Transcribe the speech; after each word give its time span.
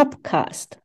Topcast. 0.00 0.80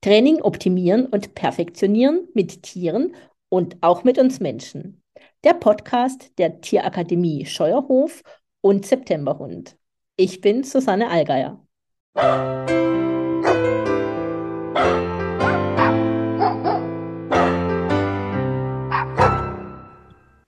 Training 0.00 0.42
optimieren 0.42 1.06
und 1.06 1.36
perfektionieren 1.36 2.26
mit 2.34 2.64
Tieren 2.64 3.14
und 3.48 3.76
auch 3.80 4.02
mit 4.02 4.18
uns 4.18 4.40
Menschen. 4.40 5.00
Der 5.44 5.54
Podcast 5.54 6.36
der 6.36 6.60
Tierakademie 6.60 7.46
Scheuerhof 7.46 8.24
und 8.62 8.84
Septemberhund. 8.84 9.76
Ich 10.16 10.40
bin 10.40 10.64
Susanne 10.64 11.08
Allgeier. 11.08 11.64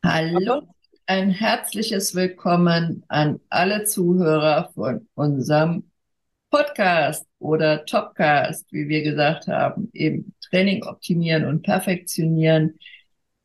Hallo, 0.04 0.62
ein 1.06 1.30
herzliches 1.30 2.16
Willkommen 2.16 3.04
an 3.06 3.38
alle 3.48 3.84
Zuhörer 3.84 4.72
von 4.74 5.06
unserem 5.14 5.87
Podcast 6.50 7.26
oder 7.38 7.84
Topcast, 7.84 8.72
wie 8.72 8.88
wir 8.88 9.02
gesagt 9.02 9.48
haben, 9.48 9.90
eben 9.92 10.34
Training 10.48 10.82
optimieren 10.82 11.44
und 11.44 11.62
perfektionieren, 11.62 12.78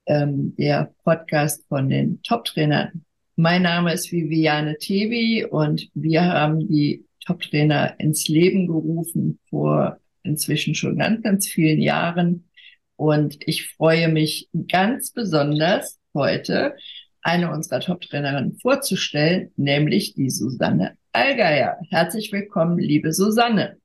ähm, 0.05 0.55
der 0.55 0.93
Podcast 1.03 1.65
von 1.67 1.89
den 1.89 2.21
Top-Trainern. 2.23 3.03
Mein 3.35 3.63
Name 3.63 3.93
ist 3.93 4.11
Viviane 4.11 4.77
Tevi 4.77 5.45
und 5.45 5.89
wir 5.93 6.23
haben 6.23 6.67
die 6.67 7.05
Top-Trainer 7.25 7.99
ins 7.99 8.27
Leben 8.27 8.67
gerufen 8.67 9.39
vor 9.49 9.97
inzwischen 10.23 10.75
schon 10.75 10.97
ganz, 10.97 11.21
ganz 11.23 11.47
vielen 11.47 11.81
Jahren. 11.81 12.47
Und 12.95 13.37
ich 13.45 13.67
freue 13.69 14.07
mich 14.07 14.49
ganz 14.69 15.11
besonders, 15.11 15.99
heute 16.13 16.75
eine 17.23 17.51
unserer 17.51 17.79
Top-Trainerinnen 17.79 18.59
vorzustellen, 18.59 19.51
nämlich 19.55 20.13
die 20.13 20.29
Susanne 20.29 20.97
Allgeier. 21.13 21.77
Herzlich 21.89 22.31
willkommen, 22.31 22.77
liebe 22.77 23.13
Susanne. 23.13 23.77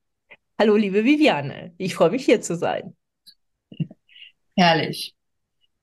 Hallo, 0.59 0.77
liebe 0.77 1.05
Viviane. 1.05 1.73
Ich 1.79 1.95
freue 1.95 2.11
mich, 2.11 2.25
hier 2.25 2.41
zu 2.41 2.57
sein. 2.57 2.97
Herrlich. 4.57 5.15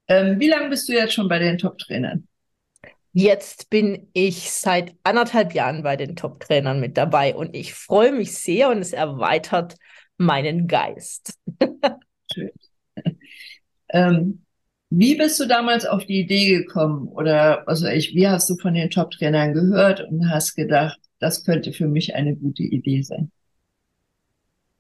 Ähm, 0.08 0.40
wie 0.40 0.50
lange 0.50 0.70
bist 0.70 0.90
du 0.90 0.94
jetzt 0.94 1.14
schon 1.14 1.30
bei 1.30 1.40
den 1.40 1.58
Top-Trainern? 1.58 2.28
Jetzt 3.14 3.70
bin 3.70 4.10
ich 4.12 4.52
seit 4.52 4.94
anderthalb 5.04 5.54
Jahren 5.54 5.84
bei 5.84 5.96
den 5.96 6.18
Top-Trainern 6.18 6.82
mit 6.82 6.98
dabei 6.98 7.34
und 7.34 7.56
ich 7.56 7.74
freue 7.74 8.12
mich 8.12 8.38
sehr 8.38 8.70
und 8.70 8.80
es 8.80 8.92
erweitert 8.92 9.78
meinen 10.18 10.68
Geist. 10.68 11.40
Schön. 12.34 12.52
ähm, 13.90 14.45
wie 14.90 15.16
bist 15.16 15.40
du 15.40 15.46
damals 15.46 15.86
auf 15.86 16.06
die 16.06 16.22
Idee 16.22 16.58
gekommen? 16.58 17.08
Oder 17.08 17.68
also 17.68 17.88
ich, 17.88 18.16
wie 18.16 18.28
hast 18.28 18.50
du 18.50 18.56
von 18.56 18.74
den 18.74 18.90
Top-Trainern 18.90 19.54
gehört 19.54 20.02
und 20.02 20.30
hast 20.30 20.56
gedacht, 20.56 21.00
das 21.20 21.44
könnte 21.44 21.74
für 21.74 21.88
mich 21.88 22.16
eine 22.16 22.36
gute 22.36 22.64
Idee 22.64 23.02
sein? 23.02 23.32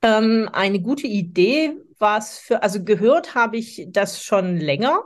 Ähm, 0.01 0.49
eine 0.53 0.79
gute 0.79 1.07
Idee 1.07 1.73
war 1.97 2.19
es 2.19 2.37
für, 2.37 2.61
also 2.61 2.83
gehört 2.83 3.35
habe 3.35 3.57
ich 3.57 3.87
das 3.89 4.23
schon 4.23 4.57
länger. 4.57 5.03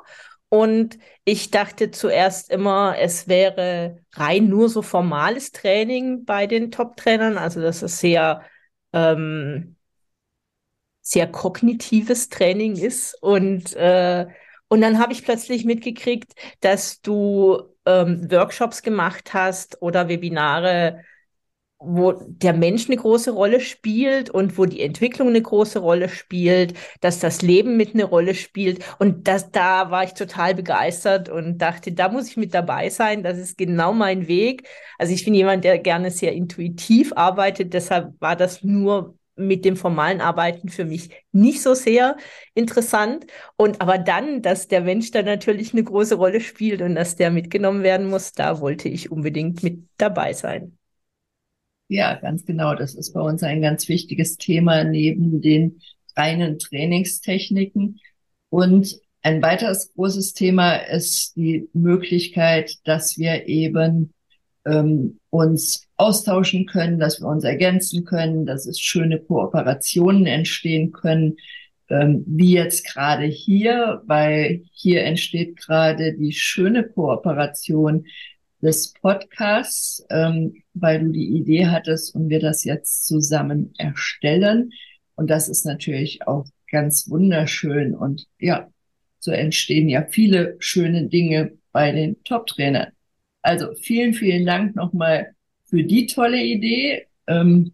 Und 0.50 0.98
ich 1.26 1.52
dachte 1.52 1.92
zuerst 1.92 2.50
immer, 2.50 2.96
es 3.00 3.28
wäre 3.28 4.00
rein 4.14 4.48
nur 4.50 4.68
so 4.68 4.82
formales 4.82 5.52
Training 5.52 6.26
bei 6.26 6.48
den 6.48 6.72
Top-Trainern, 6.72 7.38
also 7.38 7.62
dass 7.62 7.84
es 7.84 8.00
sehr 8.00 8.42
ähm, 8.92 9.76
sehr 11.02 11.28
kognitives 11.28 12.30
Training 12.30 12.76
ist. 12.76 13.16
Und 13.22 13.76
äh, 13.76 14.28
und 14.70 14.82
dann 14.82 15.00
habe 15.00 15.14
ich 15.14 15.24
plötzlich 15.24 15.66
mitgekriegt, 15.66 16.34
dass 16.62 17.02
du 17.02 17.64
ähm, 17.86 18.30
Workshops 18.32 18.82
gemacht 18.84 19.34
hast 19.34 19.82
oder 19.82 20.08
Webinare, 20.10 21.04
wo 21.82 22.14
der 22.28 22.54
Mensch 22.54 22.88
eine 22.88 22.98
große 22.98 23.32
Rolle 23.32 23.62
spielt 23.62 24.30
und 24.30 24.58
wo 24.58 24.66
die 24.66 24.82
Entwicklung 24.82 25.30
eine 25.30 25.42
große 25.42 25.80
Rolle 25.80 26.10
spielt, 26.10 26.74
dass 27.02 27.20
das 27.20 27.42
Leben 27.42 27.78
mit 27.78 27.94
eine 27.94 28.04
Rolle 28.04 28.36
spielt. 28.36 28.84
Und 29.00 29.28
das, 29.30 29.52
da 29.52 29.92
war 29.92 30.04
ich 30.04 30.14
total 30.14 30.56
begeistert 30.56 31.30
und 31.30 31.58
dachte, 31.60 31.94
da 31.94 32.10
muss 32.10 32.28
ich 32.30 32.38
mit 32.38 32.54
dabei 32.54 32.90
sein. 32.90 33.24
Das 33.24 33.38
ist 33.38 33.58
genau 33.58 33.94
mein 33.94 34.28
Weg. 34.28 34.68
Also 34.98 35.14
ich 35.14 35.24
bin 35.24 35.34
jemand, 35.34 35.64
der 35.64 35.80
gerne 35.80 36.12
sehr 36.12 36.34
intuitiv 36.34 37.14
arbeitet. 37.16 37.74
Deshalb 37.74 38.14
war 38.20 38.36
das 38.36 38.64
nur 38.64 39.19
mit 39.40 39.66
dem 39.66 39.76
formalen 39.76 40.22
Arbeiten 40.22 40.70
für 40.70 40.86
mich 40.86 41.10
nicht 41.32 41.62
so 41.62 41.74
sehr 41.74 42.18
interessant. 42.54 43.26
Und 43.56 43.82
aber 43.82 43.98
dann, 43.98 44.42
dass 44.42 44.68
der 44.68 44.82
Mensch 44.82 45.12
da 45.12 45.22
natürlich 45.24 45.74
eine 45.74 45.84
große 45.84 46.16
Rolle 46.16 46.42
spielt 46.42 46.82
und 46.82 46.96
dass 46.96 47.16
der 47.16 47.32
mitgenommen 47.32 47.84
werden 47.84 48.08
muss, 48.08 48.34
da 48.34 48.60
wollte 48.60 48.90
ich 48.90 49.12
unbedingt 49.12 49.64
mit 49.64 49.88
dabei 49.98 50.34
sein. 50.34 50.78
Ja, 51.88 52.16
ganz 52.16 52.46
genau. 52.46 52.76
Das 52.76 52.94
ist 52.94 53.14
bei 53.14 53.22
uns 53.22 53.42
ein 53.42 53.62
ganz 53.62 53.90
wichtiges 53.90 54.38
Thema 54.38 54.84
neben 54.84 55.42
den 55.42 55.82
reinen 56.16 56.60
Trainingstechniken. 56.60 58.00
Und 58.50 59.00
ein 59.22 59.42
weiteres 59.42 59.94
großes 59.94 60.34
Thema 60.34 60.76
ist 60.76 61.36
die 61.36 61.68
Möglichkeit, 61.74 62.76
dass 62.84 63.18
wir 63.18 63.48
eben 63.48 64.14
ähm, 64.70 65.20
uns 65.30 65.88
austauschen 65.98 66.66
können, 66.66 67.00
dass 67.00 67.20
wir 67.20 67.28
uns 67.28 67.44
ergänzen 67.44 68.06
können, 68.06 68.46
dass 68.46 68.66
es 68.66 68.80
schöne 68.80 69.20
Kooperationen 69.20 70.26
entstehen 70.26 70.92
können, 70.92 71.38
ähm, 71.90 72.24
wie 72.28 72.54
jetzt 72.54 72.86
gerade 72.86 73.26
hier, 73.26 74.02
weil 74.06 74.64
hier 74.72 75.04
entsteht 75.04 75.58
gerade 75.58 76.14
die 76.14 76.34
schöne 76.34 76.84
Kooperation 76.84 78.06
des 78.62 78.94
Podcasts, 78.94 80.06
ähm, 80.10 80.64
weil 80.74 81.00
du 81.00 81.12
die 81.12 81.38
Idee 81.38 81.68
hattest 81.68 82.14
und 82.16 82.30
wir 82.30 82.40
das 82.40 82.64
jetzt 82.64 83.08
zusammen 83.08 83.74
erstellen. 83.78 84.72
Und 85.16 85.30
das 85.30 85.50
ist 85.50 85.66
natürlich 85.66 86.28
auch 86.28 86.46
ganz 86.70 87.10
wunderschön. 87.10 87.96
Und 87.96 88.28
ja, 88.40 88.70
so 89.20 89.32
entstehen 89.32 89.90
ja 89.90 90.06
viele 90.10 90.56
schöne 90.60 91.08
Dinge 91.08 91.54
bei 91.72 91.92
den 91.92 92.24
Top-Trainern. 92.24 92.92
Also 93.42 93.74
vielen, 93.76 94.14
vielen 94.14 94.46
Dank 94.46 94.76
nochmal 94.76 95.36
für 95.66 95.84
die 95.84 96.08
tolle 96.08 96.42
Idee. 96.42 97.08
Ähm, 97.28 97.74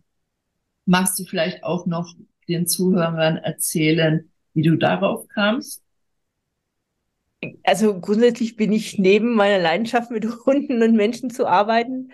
magst 0.85 1.19
du 1.19 1.25
vielleicht 1.25 1.63
auch 1.63 1.85
noch 1.85 2.13
den 2.47 2.67
Zuhörern 2.67 3.37
erzählen, 3.37 4.29
wie 4.53 4.61
du 4.61 4.75
darauf 4.75 5.27
kamst? 5.27 5.81
Also 7.63 7.99
grundsätzlich 7.99 8.55
bin 8.55 8.71
ich 8.71 8.97
neben 8.97 9.35
meiner 9.35 9.59
Leidenschaft 9.59 10.11
mit 10.11 10.25
Hunden 10.45 10.81
und 10.81 10.95
Menschen 10.95 11.29
zu 11.29 11.47
arbeiten 11.47 12.11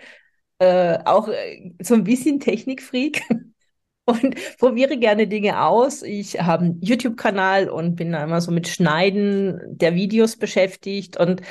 äh, 0.62 0.98
auch 1.04 1.26
äh, 1.28 1.72
so 1.82 1.94
ein 1.94 2.04
bisschen 2.04 2.38
Technikfreak 2.38 3.22
und 4.04 4.36
probiere 4.58 4.96
gerne 4.96 5.26
Dinge 5.26 5.60
aus. 5.60 6.02
Ich 6.02 6.40
habe 6.40 6.66
einen 6.66 6.80
YouTube-Kanal 6.80 7.68
und 7.68 7.96
bin 7.96 8.12
da 8.12 8.22
immer 8.22 8.40
so 8.40 8.52
mit 8.52 8.68
Schneiden 8.68 9.60
der 9.66 9.94
Videos 9.96 10.36
beschäftigt 10.36 11.16
und 11.16 11.42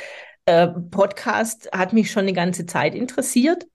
äh, 0.45 0.67
Podcast 0.67 1.69
hat 1.71 1.93
mich 1.93 2.11
schon 2.11 2.23
eine 2.23 2.33
ganze 2.33 2.65
Zeit 2.65 2.95
interessiert. 2.95 3.65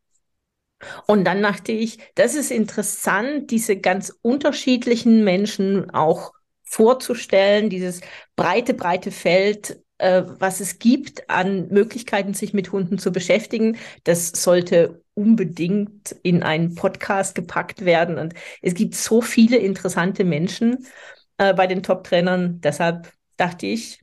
Und 1.07 1.25
dann 1.25 1.43
dachte 1.43 1.73
ich, 1.73 1.99
das 2.15 2.35
ist 2.35 2.51
interessant, 2.51 3.51
diese 3.51 3.77
ganz 3.77 4.13
unterschiedlichen 4.23 5.25
Menschen 5.25 5.91
auch 5.91 6.33
vorzustellen, 6.65 7.71
dieses 7.71 8.01
breite, 8.35 8.75
breite 8.75 9.11
Feld, 9.11 9.81
äh, 9.99 10.23
was 10.27 10.61
es 10.61 10.79
gibt 10.79 11.31
an 11.31 11.69
Möglichkeiten, 11.69 12.35
sich 12.35 12.53
mit 12.53 12.73
Hunden 12.73 12.99
zu 12.99 13.13
beschäftigen. 13.13 13.79
Das 14.05 14.29
sollte 14.31 15.03
unbedingt 15.15 16.13
in 16.23 16.43
einen 16.43 16.75
Podcast 16.75 17.35
gepackt 17.35 17.85
werden. 17.85 18.19
Und 18.19 18.35
es 18.61 18.75
gibt 18.75 18.95
so 18.95 19.23
viele 19.23 19.57
interessante 19.57 20.25
Menschen 20.25 20.87
äh, 21.39 21.55
bei 21.55 21.67
den 21.67 21.83
Top-Trainern. 21.83 22.61
Deshalb 22.61 23.13
dachte 23.39 23.67
ich, 23.67 24.01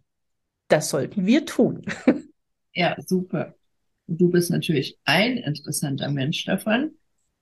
das 0.69 0.89
sollten 0.89 1.25
wir 1.27 1.45
tun. 1.45 1.85
Ja, 2.73 2.95
super. 3.05 3.55
Du 4.07 4.29
bist 4.29 4.51
natürlich 4.51 4.97
ein 5.05 5.37
interessanter 5.37 6.09
Mensch 6.09 6.45
davon. 6.45 6.91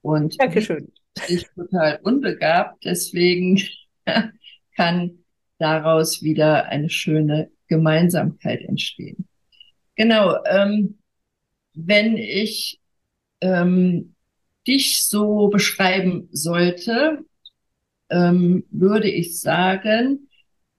Und 0.01 0.39
Dankeschön. 0.39 0.91
ich 1.27 1.45
total 1.55 1.99
unbegabt, 2.03 2.83
deswegen 2.85 3.61
kann 4.75 5.19
daraus 5.57 6.23
wieder 6.23 6.65
eine 6.65 6.89
schöne 6.89 7.51
Gemeinsamkeit 7.67 8.61
entstehen. 8.61 9.27
Genau, 9.95 10.35
ähm, 10.45 10.97
wenn 11.73 12.17
ich 12.17 12.79
ähm, 13.41 14.15
dich 14.67 15.05
so 15.05 15.49
beschreiben 15.49 16.27
sollte, 16.31 17.19
ähm, 18.09 18.65
würde 18.71 19.09
ich 19.09 19.39
sagen, 19.39 20.27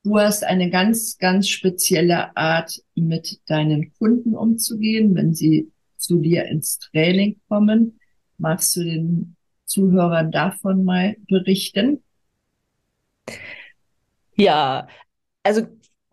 Du 0.05 0.19
hast 0.19 0.43
eine 0.43 0.69
ganz, 0.69 1.17
ganz 1.19 1.49
spezielle 1.49 2.37
Art, 2.37 2.83
mit 2.97 3.41
deinen 3.47 3.93
Kunden 3.95 4.35
umzugehen, 4.35 5.15
wenn 5.15 5.33
sie 5.33 5.71
zu 5.97 6.19
dir 6.19 6.47
ins 6.47 6.79
Training 6.81 7.41
kommen. 7.49 8.01
Magst 8.37 8.75
du 8.75 8.83
den 8.83 9.37
Zuhörern 9.65 10.33
davon 10.33 10.85
mal 10.85 11.17
berichten? 11.29 12.03
Ja, 14.35 14.89
also 15.45 15.69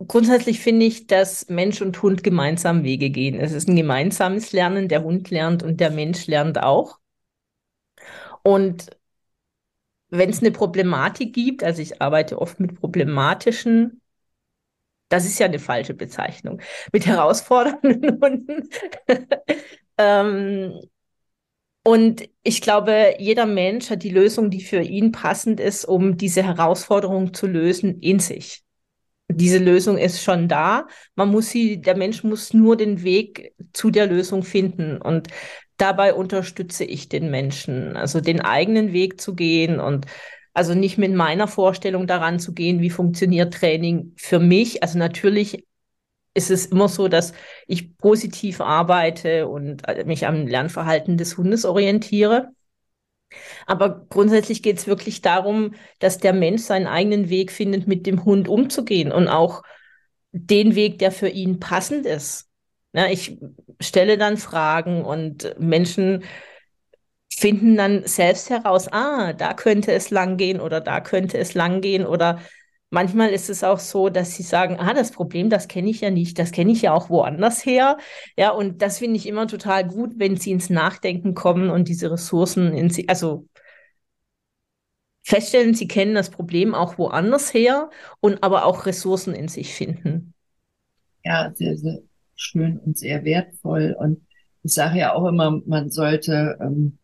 grundsätzlich 0.08 0.60
finde 0.60 0.86
ich, 0.86 1.08
dass 1.08 1.50
Mensch 1.50 1.82
und 1.82 2.00
Hund 2.04 2.24
gemeinsam 2.24 2.84
Wege 2.84 3.10
gehen. 3.10 3.40
Es 3.40 3.52
ist 3.52 3.68
ein 3.68 3.76
gemeinsames 3.76 4.52
Lernen. 4.52 4.88
Der 4.88 5.04
Hund 5.04 5.32
lernt 5.32 5.64
und 5.64 5.80
der 5.80 5.90
Mensch 5.90 6.28
lernt 6.28 6.62
auch. 6.62 7.00
Und 8.44 8.90
wenn 10.10 10.30
es 10.30 10.42
eine 10.42 10.52
Problematik 10.52 11.34
gibt, 11.34 11.64
also 11.64 11.82
ich 11.82 12.02
arbeite 12.02 12.42
oft 12.42 12.60
mit 12.60 12.80
problematischen, 12.80 14.02
das 15.10 15.26
ist 15.26 15.40
ja 15.40 15.48
eine 15.48 15.60
falsche 15.60 15.94
Bezeichnung, 15.94 16.62
mit 16.94 17.06
herausfordernden 17.06 18.20
Hunden. 18.22 18.70
ähm, 19.98 20.80
und 21.84 22.30
ich 22.44 22.62
glaube, 22.62 23.16
jeder 23.20 23.46
Mensch 23.46 23.90
hat 23.90 24.04
die 24.04 24.10
Lösung, 24.10 24.50
die 24.50 24.62
für 24.62 24.82
ihn 24.82 25.12
passend 25.12 25.60
ist, 25.60 25.86
um 25.86 26.18
diese 26.18 26.44
Herausforderung 26.44 27.34
zu 27.34 27.48
lösen, 27.48 28.00
in 28.02 28.20
sich. 28.20 28.64
Diese 29.32 29.60
Lösung 29.60 29.98
ist 29.98 30.24
schon 30.24 30.48
da. 30.48 30.88
Man 31.16 31.30
muss 31.30 31.50
sie, 31.50 31.82
der 31.82 31.96
Mensch 31.96 32.24
muss 32.24 32.54
nur 32.54 32.76
den 32.78 33.04
Weg 33.04 33.54
zu 33.74 33.92
der 33.92 34.08
Lösung 34.08 34.44
finden. 34.44 35.00
Und 35.02 35.28
dabei 35.78 36.14
unterstütze 36.14 36.84
ich 36.84 37.10
den 37.10 37.30
Menschen, 37.30 37.96
also 37.96 38.22
den 38.22 38.42
eigenen 38.42 38.92
Weg 38.92 39.22
zu 39.22 39.36
gehen 39.36 39.80
und 39.80 40.08
also 40.54 40.74
nicht 40.74 40.98
mit 40.98 41.14
meiner 41.14 41.48
Vorstellung 41.48 42.08
daran 42.08 42.40
zu 42.40 42.54
gehen, 42.54 42.82
wie 42.82 42.90
funktioniert 42.90 43.54
Training 43.54 44.14
für 44.18 44.40
mich. 44.40 44.84
Also 44.84 44.98
natürlich 44.98 45.66
ist 46.34 46.52
es 46.52 46.66
immer 46.66 46.88
so, 46.88 47.08
dass 47.08 47.34
ich 47.68 47.98
positiv 47.98 48.62
arbeite 48.62 49.48
und 49.48 49.88
äh, 49.88 50.04
mich 50.06 50.26
am 50.28 50.48
Lernverhalten 50.48 51.18
des 51.18 51.38
Hundes 51.38 51.66
orientiere. 51.66 52.50
Aber 53.66 54.06
grundsätzlich 54.10 54.64
geht 54.64 54.78
es 54.78 54.88
wirklich 54.88 55.22
darum, 55.22 55.76
dass 56.00 56.18
der 56.18 56.34
Mensch 56.34 56.64
seinen 56.64 56.88
eigenen 56.88 57.30
Weg 57.30 57.52
findet, 57.52 57.88
mit 57.88 58.06
dem 58.06 58.26
Hund 58.26 58.48
umzugehen 58.48 59.12
und 59.12 59.28
auch 59.28 59.64
den 60.32 60.76
Weg, 60.76 61.00
der 61.00 61.12
für 61.12 61.30
ihn 61.30 61.60
passend 61.60 62.06
ist. 62.06 62.50
Ja, 62.94 63.08
ich 63.08 63.38
stelle 63.80 64.18
dann 64.18 64.38
Fragen 64.38 65.04
und 65.06 65.56
Menschen 65.60 66.24
finden 67.32 67.78
dann 67.78 68.06
selbst 68.06 68.50
heraus, 68.50 68.92
ah, 68.92 69.34
da 69.34 69.54
könnte 69.54 69.94
es 69.94 70.10
lang 70.10 70.38
gehen 70.38 70.60
oder 70.60 70.82
da 70.82 71.00
könnte 71.00 71.38
es 71.38 71.54
lang 71.54 71.82
gehen 71.82 72.06
oder 72.06 72.42
manchmal 72.90 73.30
ist 73.30 73.50
es 73.50 73.64
auch 73.64 73.80
so, 73.80 74.10
dass 74.10 74.36
sie 74.36 74.44
sagen, 74.44 74.78
ah, 74.80 74.94
das 74.94 75.12
Problem, 75.12 75.50
das 75.50 75.68
kenne 75.68 75.90
ich 75.90 76.02
ja 76.02 76.10
nicht, 76.10 76.40
das 76.40 76.52
kenne 76.52 76.72
ich 76.72 76.82
ja 76.82 76.94
auch 76.94 77.10
woanders 77.10 77.66
her. 77.66 77.98
Ja, 78.38 78.52
und 78.52 78.82
das 78.82 79.00
finde 79.00 79.18
ich 79.18 79.28
immer 79.28 79.48
total 79.48 79.88
gut, 79.88 80.14
wenn 80.18 80.38
sie 80.38 80.52
ins 80.52 80.70
Nachdenken 80.70 81.34
kommen 81.34 81.70
und 81.70 81.88
diese 81.88 82.12
Ressourcen 82.12 82.74
in 82.74 82.90
sie, 82.90 83.08
also 83.10 83.48
feststellen, 85.24 85.76
sie 85.76 85.88
kennen 85.88 86.16
das 86.16 86.32
Problem 86.32 86.74
auch 86.74 86.98
woanders 86.98 87.54
her 87.54 87.90
und 88.20 88.44
aber 88.44 88.66
auch 88.66 88.86
Ressourcen 88.86 89.36
in 89.36 89.48
sich 89.48 89.74
finden. 89.74 90.34
Ja, 91.24 91.52
sehr, 91.54 91.78
sehr 91.78 92.00
schön 92.36 92.80
und 92.80 92.98
sehr 92.98 93.24
wertvoll. 93.24 93.96
Und 94.00 94.26
ich 94.64 94.74
sage 94.74 95.00
ja 95.00 95.14
auch 95.14 95.28
immer, 95.28 95.62
man 95.66 95.92
sollte 95.92 96.58
ähm, 96.62 96.98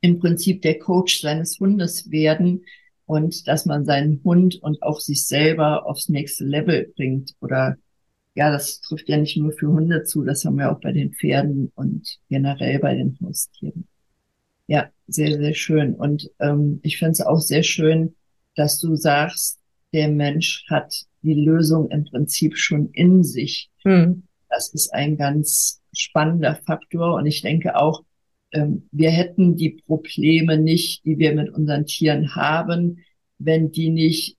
im 0.00 0.18
Prinzip 0.18 0.62
der 0.62 0.78
Coach 0.78 1.20
seines 1.20 1.60
Hundes 1.60 2.10
werden 2.10 2.64
und 3.06 3.46
dass 3.48 3.66
man 3.66 3.84
seinen 3.84 4.20
Hund 4.24 4.56
und 4.62 4.82
auch 4.82 5.00
sich 5.00 5.26
selber 5.26 5.86
aufs 5.86 6.08
nächste 6.08 6.44
Level 6.44 6.92
bringt. 6.96 7.34
Oder 7.40 7.76
ja, 8.34 8.50
das 8.50 8.80
trifft 8.80 9.08
ja 9.08 9.16
nicht 9.16 9.36
nur 9.36 9.52
für 9.52 9.68
Hunde 9.68 10.02
zu, 10.02 10.24
das 10.24 10.44
haben 10.44 10.58
wir 10.58 10.70
auch 10.70 10.80
bei 10.80 10.92
den 10.92 11.12
Pferden 11.12 11.72
und 11.74 12.18
generell 12.28 12.78
bei 12.80 12.94
den 12.94 13.16
Haustieren. 13.22 13.86
Ja, 14.66 14.90
sehr, 15.06 15.38
sehr 15.38 15.54
schön. 15.54 15.94
Und 15.94 16.30
ähm, 16.40 16.80
ich 16.82 16.98
finde 16.98 17.12
es 17.12 17.20
auch 17.20 17.40
sehr 17.40 17.62
schön, 17.62 18.16
dass 18.56 18.80
du 18.80 18.96
sagst, 18.96 19.60
der 19.92 20.08
Mensch 20.08 20.66
hat 20.68 20.92
die 21.22 21.34
Lösung 21.34 21.90
im 21.90 22.04
Prinzip 22.04 22.58
schon 22.58 22.90
in 22.90 23.22
sich. 23.22 23.70
Hm. 23.84 24.24
Das 24.48 24.72
ist 24.74 24.92
ein 24.92 25.16
ganz 25.16 25.80
spannender 25.92 26.56
Faktor. 26.66 27.14
Und 27.14 27.26
ich 27.26 27.42
denke 27.42 27.76
auch, 27.76 28.02
wir 28.92 29.10
hätten 29.10 29.56
die 29.56 29.82
Probleme 29.86 30.58
nicht, 30.58 31.04
die 31.04 31.18
wir 31.18 31.34
mit 31.34 31.50
unseren 31.50 31.86
Tieren 31.86 32.34
haben, 32.34 32.98
wenn 33.38 33.70
die 33.70 33.90
nicht 33.90 34.36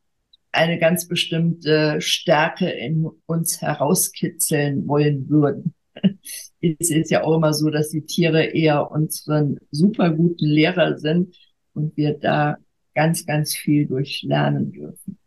eine 0.52 0.80
ganz 0.80 1.08
bestimmte 1.08 2.02
Stärke 2.02 2.70
in 2.70 3.08
uns 3.26 3.62
herauskitzeln 3.62 4.88
wollen 4.88 5.30
würden. 5.30 5.74
Es 6.60 6.90
ist 6.90 7.12
ja 7.12 7.24
auch 7.24 7.36
immer 7.36 7.54
so, 7.54 7.70
dass 7.70 7.92
die 7.92 8.02
Tiere 8.02 8.44
eher 8.44 8.90
unseren 8.90 9.60
super 9.70 10.10
guten 10.10 10.48
Lehrer 10.48 10.98
sind 10.98 11.36
und 11.74 11.96
wir 11.96 12.18
da 12.18 12.58
ganz, 12.96 13.28
ganz 13.28 13.56
viel 13.56 13.86
durchlernen 13.86 14.72
dürfen. 14.72 15.20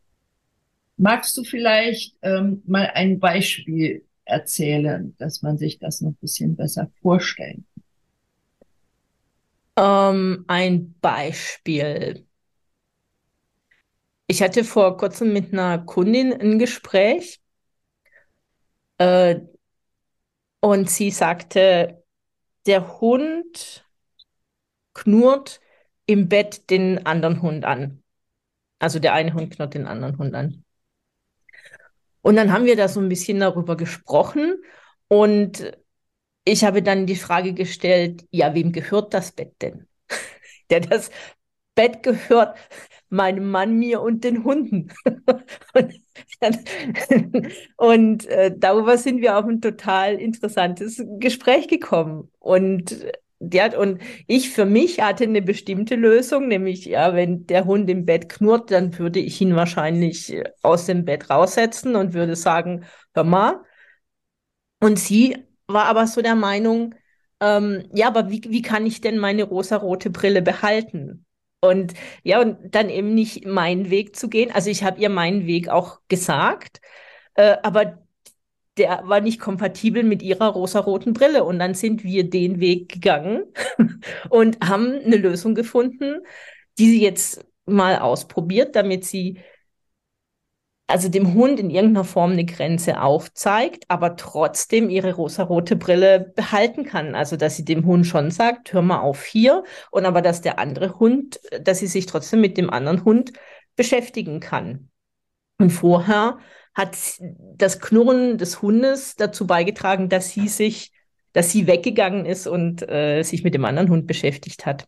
Magst 0.96 1.36
du 1.36 1.44
vielleicht 1.44 2.16
ähm, 2.22 2.62
mal 2.66 2.90
ein 2.94 3.20
Beispiel 3.20 4.04
erzählen, 4.24 5.14
dass 5.18 5.42
man 5.42 5.56
sich 5.56 5.78
das 5.78 6.00
noch 6.00 6.10
ein 6.10 6.18
bisschen 6.20 6.56
besser 6.56 6.90
vorstellen 7.00 7.64
ähm, 9.80 10.44
ein 10.46 10.94
Beispiel. 11.00 12.26
Ich 14.26 14.42
hatte 14.42 14.62
vor 14.62 14.96
kurzem 14.98 15.32
mit 15.32 15.52
einer 15.52 15.78
Kundin 15.78 16.32
ein 16.34 16.58
Gespräch 16.58 17.40
äh, 18.98 19.40
und 20.60 20.90
sie 20.90 21.10
sagte, 21.10 22.04
der 22.66 23.00
Hund 23.00 23.88
knurrt 24.92 25.60
im 26.04 26.28
Bett 26.28 26.68
den 26.68 27.06
anderen 27.06 27.40
Hund 27.40 27.64
an. 27.64 28.02
Also 28.78 28.98
der 28.98 29.14
eine 29.14 29.32
Hund 29.32 29.54
knurrt 29.54 29.74
den 29.74 29.86
anderen 29.86 30.18
Hund 30.18 30.34
an. 30.34 30.64
Und 32.20 32.36
dann 32.36 32.52
haben 32.52 32.66
wir 32.66 32.76
da 32.76 32.86
so 32.88 33.00
ein 33.00 33.08
bisschen 33.08 33.40
darüber 33.40 33.78
gesprochen 33.78 34.62
und 35.08 35.72
ich 36.50 36.64
habe 36.64 36.82
dann 36.82 37.06
die 37.06 37.16
Frage 37.16 37.54
gestellt, 37.54 38.24
ja, 38.30 38.54
wem 38.54 38.72
gehört 38.72 39.14
das 39.14 39.32
Bett 39.32 39.54
denn? 39.62 39.86
Der 40.70 40.80
das 40.80 41.10
Bett 41.74 42.02
gehört 42.02 42.56
meinem 43.10 43.50
Mann, 43.50 43.78
mir 43.78 44.00
und 44.00 44.24
den 44.24 44.44
Hunden. 44.44 44.92
und, 45.74 45.94
und 47.76 48.26
äh, 48.26 48.52
darüber 48.56 48.96
sind 48.98 49.20
wir 49.20 49.38
auf 49.38 49.46
ein 49.46 49.60
total 49.60 50.14
interessantes 50.14 51.02
Gespräch 51.18 51.68
gekommen. 51.68 52.30
Und 52.38 53.04
ja, 53.40 53.76
und 53.78 54.00
ich 54.26 54.50
für 54.50 54.66
mich 54.66 55.00
hatte 55.00 55.24
eine 55.24 55.42
bestimmte 55.42 55.96
Lösung, 55.96 56.48
nämlich 56.48 56.84
ja, 56.84 57.14
wenn 57.14 57.46
der 57.46 57.64
Hund 57.64 57.88
im 57.90 58.04
Bett 58.04 58.28
knurrt, 58.28 58.70
dann 58.70 58.96
würde 58.98 59.18
ich 59.18 59.40
ihn 59.40 59.56
wahrscheinlich 59.56 60.42
aus 60.62 60.86
dem 60.86 61.04
Bett 61.04 61.30
raussetzen 61.30 61.96
und 61.96 62.12
würde 62.14 62.36
sagen, 62.36 62.84
hör 63.14 63.24
mal. 63.24 63.60
Und 64.80 64.98
sie 64.98 65.36
war 65.72 65.86
aber 65.86 66.06
so 66.06 66.22
der 66.22 66.34
Meinung, 66.34 66.94
ähm, 67.40 67.88
ja, 67.94 68.08
aber 68.08 68.30
wie, 68.30 68.42
wie 68.48 68.62
kann 68.62 68.86
ich 68.86 69.00
denn 69.00 69.18
meine 69.18 69.44
rosarote 69.44 70.10
Brille 70.10 70.42
behalten? 70.42 71.26
Und 71.60 71.94
ja, 72.22 72.40
und 72.40 72.74
dann 72.74 72.88
eben 72.88 73.14
nicht 73.14 73.46
meinen 73.46 73.90
Weg 73.90 74.16
zu 74.16 74.28
gehen. 74.28 74.50
Also 74.52 74.70
ich 74.70 74.82
habe 74.84 75.00
ihr 75.00 75.10
meinen 75.10 75.46
Weg 75.46 75.68
auch 75.68 76.00
gesagt, 76.08 76.80
äh, 77.34 77.56
aber 77.62 77.98
der 78.78 79.02
war 79.04 79.20
nicht 79.20 79.40
kompatibel 79.40 80.02
mit 80.02 80.22
ihrer 80.22 80.48
rosaroten 80.48 81.12
Brille. 81.12 81.44
Und 81.44 81.58
dann 81.58 81.74
sind 81.74 82.04
wir 82.04 82.28
den 82.28 82.60
Weg 82.60 82.88
gegangen 82.90 83.44
und 84.30 84.58
haben 84.66 84.94
eine 85.04 85.16
Lösung 85.16 85.54
gefunden, 85.54 86.20
die 86.78 86.90
sie 86.90 87.02
jetzt 87.02 87.44
mal 87.66 87.98
ausprobiert, 87.98 88.76
damit 88.76 89.04
sie 89.04 89.40
also 90.90 91.08
dem 91.08 91.34
Hund 91.34 91.58
in 91.60 91.70
irgendeiner 91.70 92.04
Form 92.04 92.32
eine 92.32 92.44
Grenze 92.44 93.00
aufzeigt, 93.00 93.84
aber 93.88 94.16
trotzdem 94.16 94.90
ihre 94.90 95.14
rosarote 95.14 95.76
Brille 95.76 96.32
behalten 96.34 96.84
kann. 96.84 97.14
Also 97.14 97.36
dass 97.36 97.56
sie 97.56 97.64
dem 97.64 97.86
Hund 97.86 98.06
schon 98.06 98.30
sagt, 98.30 98.72
hör 98.72 98.82
mal 98.82 99.00
auf 99.00 99.24
hier, 99.24 99.64
und 99.90 100.06
aber 100.06 100.22
dass 100.22 100.40
der 100.40 100.58
andere 100.58 100.98
Hund, 100.98 101.40
dass 101.62 101.78
sie 101.78 101.86
sich 101.86 102.06
trotzdem 102.06 102.40
mit 102.40 102.56
dem 102.56 102.70
anderen 102.70 103.04
Hund 103.04 103.32
beschäftigen 103.76 104.40
kann. 104.40 104.90
Und 105.58 105.70
vorher 105.70 106.38
hat 106.74 106.96
das 107.56 107.80
Knurren 107.80 108.38
des 108.38 108.62
Hundes 108.62 109.16
dazu 109.16 109.46
beigetragen, 109.46 110.08
dass 110.08 110.30
sie 110.30 110.48
sich, 110.48 110.92
dass 111.32 111.50
sie 111.50 111.66
weggegangen 111.66 112.26
ist 112.26 112.46
und 112.46 112.88
äh, 112.88 113.22
sich 113.22 113.44
mit 113.44 113.54
dem 113.54 113.64
anderen 113.64 113.90
Hund 113.90 114.06
beschäftigt 114.06 114.66
hat. 114.66 114.86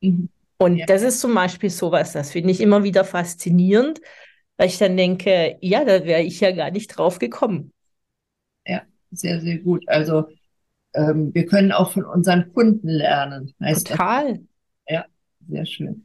Mhm. 0.00 0.28
Und 0.58 0.76
ja. 0.76 0.86
das 0.86 1.02
ist 1.02 1.20
zum 1.20 1.34
Beispiel 1.34 1.70
sowas, 1.70 2.12
das 2.12 2.32
finde 2.32 2.50
ich 2.50 2.60
immer 2.60 2.84
wieder 2.84 3.04
faszinierend, 3.04 4.00
weil 4.60 4.68
ich 4.68 4.76
dann 4.76 4.94
denke, 4.94 5.56
ja, 5.62 5.86
da 5.86 6.04
wäre 6.04 6.20
ich 6.20 6.38
ja 6.40 6.50
gar 6.50 6.70
nicht 6.70 6.88
drauf 6.88 7.18
gekommen. 7.18 7.72
Ja, 8.66 8.82
sehr, 9.10 9.40
sehr 9.40 9.56
gut. 9.56 9.88
Also 9.88 10.26
ähm, 10.92 11.32
wir 11.32 11.46
können 11.46 11.72
auch 11.72 11.92
von 11.92 12.04
unseren 12.04 12.52
Kunden 12.52 12.88
lernen. 12.88 13.54
Total. 13.58 14.34
Das? 14.34 14.40
Ja, 14.86 15.06
sehr 15.48 15.64
schön. 15.64 16.04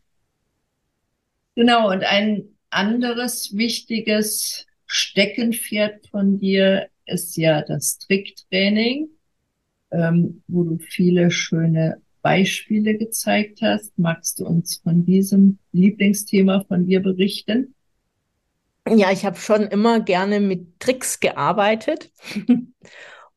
Genau, 1.56 1.92
und 1.92 2.06
ein 2.06 2.46
anderes 2.70 3.54
wichtiges 3.58 4.66
Steckenpferd 4.86 6.08
von 6.08 6.38
dir 6.38 6.88
ist 7.08 7.36
ja 7.36 7.62
das 7.62 7.98
Tricktraining, 7.98 9.10
ähm, 9.92 10.44
wo 10.48 10.64
du 10.64 10.78
viele 10.78 11.30
schöne 11.30 12.02
Beispiele 12.22 12.98
gezeigt 12.98 13.62
hast. 13.62 14.00
Magst 14.00 14.40
du 14.40 14.46
uns 14.46 14.78
von 14.78 15.06
diesem 15.06 15.60
Lieblingsthema 15.74 16.64
von 16.70 16.86
dir 16.86 17.02
berichten? 17.02 17.75
Ja, 18.88 19.12
ich 19.12 19.25
habe 19.25 19.38
schon 19.38 19.63
immer 19.63 20.00
gerne 20.00 20.39
mit 20.39 20.80
Tricks 20.80 21.20
gearbeitet. 21.20 22.12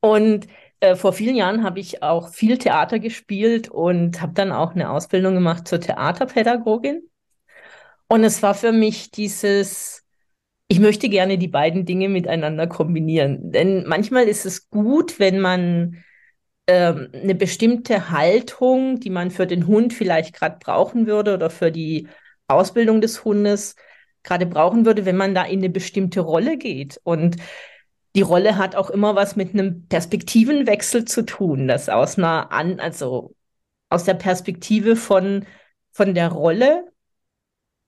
und 0.00 0.46
äh, 0.80 0.94
vor 0.94 1.12
vielen 1.12 1.36
Jahren 1.36 1.64
habe 1.64 1.80
ich 1.80 2.02
auch 2.02 2.28
viel 2.28 2.58
Theater 2.58 2.98
gespielt 2.98 3.68
und 3.68 4.20
habe 4.20 4.34
dann 4.34 4.52
auch 4.52 4.72
eine 4.74 4.90
Ausbildung 4.90 5.34
gemacht 5.34 5.66
zur 5.66 5.80
Theaterpädagogin. 5.80 7.02
Und 8.08 8.24
es 8.24 8.42
war 8.42 8.54
für 8.54 8.72
mich 8.72 9.10
dieses, 9.10 10.04
ich 10.68 10.80
möchte 10.80 11.08
gerne 11.08 11.38
die 11.38 11.48
beiden 11.48 11.84
Dinge 11.84 12.08
miteinander 12.08 12.66
kombinieren. 12.66 13.50
Denn 13.52 13.86
manchmal 13.86 14.24
ist 14.28 14.46
es 14.46 14.70
gut, 14.70 15.18
wenn 15.18 15.40
man 15.40 16.04
ähm, 16.66 17.08
eine 17.12 17.34
bestimmte 17.34 18.10
Haltung, 18.10 19.00
die 19.00 19.10
man 19.10 19.30
für 19.30 19.46
den 19.46 19.66
Hund 19.66 19.92
vielleicht 19.94 20.34
gerade 20.34 20.58
brauchen 20.60 21.06
würde 21.06 21.34
oder 21.34 21.50
für 21.50 21.72
die 21.72 22.08
Ausbildung 22.46 23.00
des 23.00 23.24
Hundes 23.24 23.74
gerade 24.28 24.46
brauchen 24.46 24.84
würde, 24.84 25.04
wenn 25.06 25.16
man 25.16 25.34
da 25.34 25.44
in 25.44 25.60
eine 25.60 25.70
bestimmte 25.70 26.20
Rolle 26.20 26.58
geht. 26.58 27.00
Und 27.02 27.36
die 28.14 28.22
Rolle 28.22 28.56
hat 28.56 28.76
auch 28.76 28.90
immer 28.90 29.16
was 29.16 29.36
mit 29.36 29.54
einem 29.54 29.86
Perspektivenwechsel 29.88 31.04
zu 31.04 31.24
tun, 31.24 31.68
das 31.68 31.88
aus 31.88 32.18
einer 32.18 32.52
an, 32.52 32.80
also 32.80 33.34
aus 33.88 34.04
der 34.04 34.14
Perspektive 34.14 34.96
von, 34.96 35.46
von 35.92 36.14
der 36.14 36.28
Rolle 36.28 36.92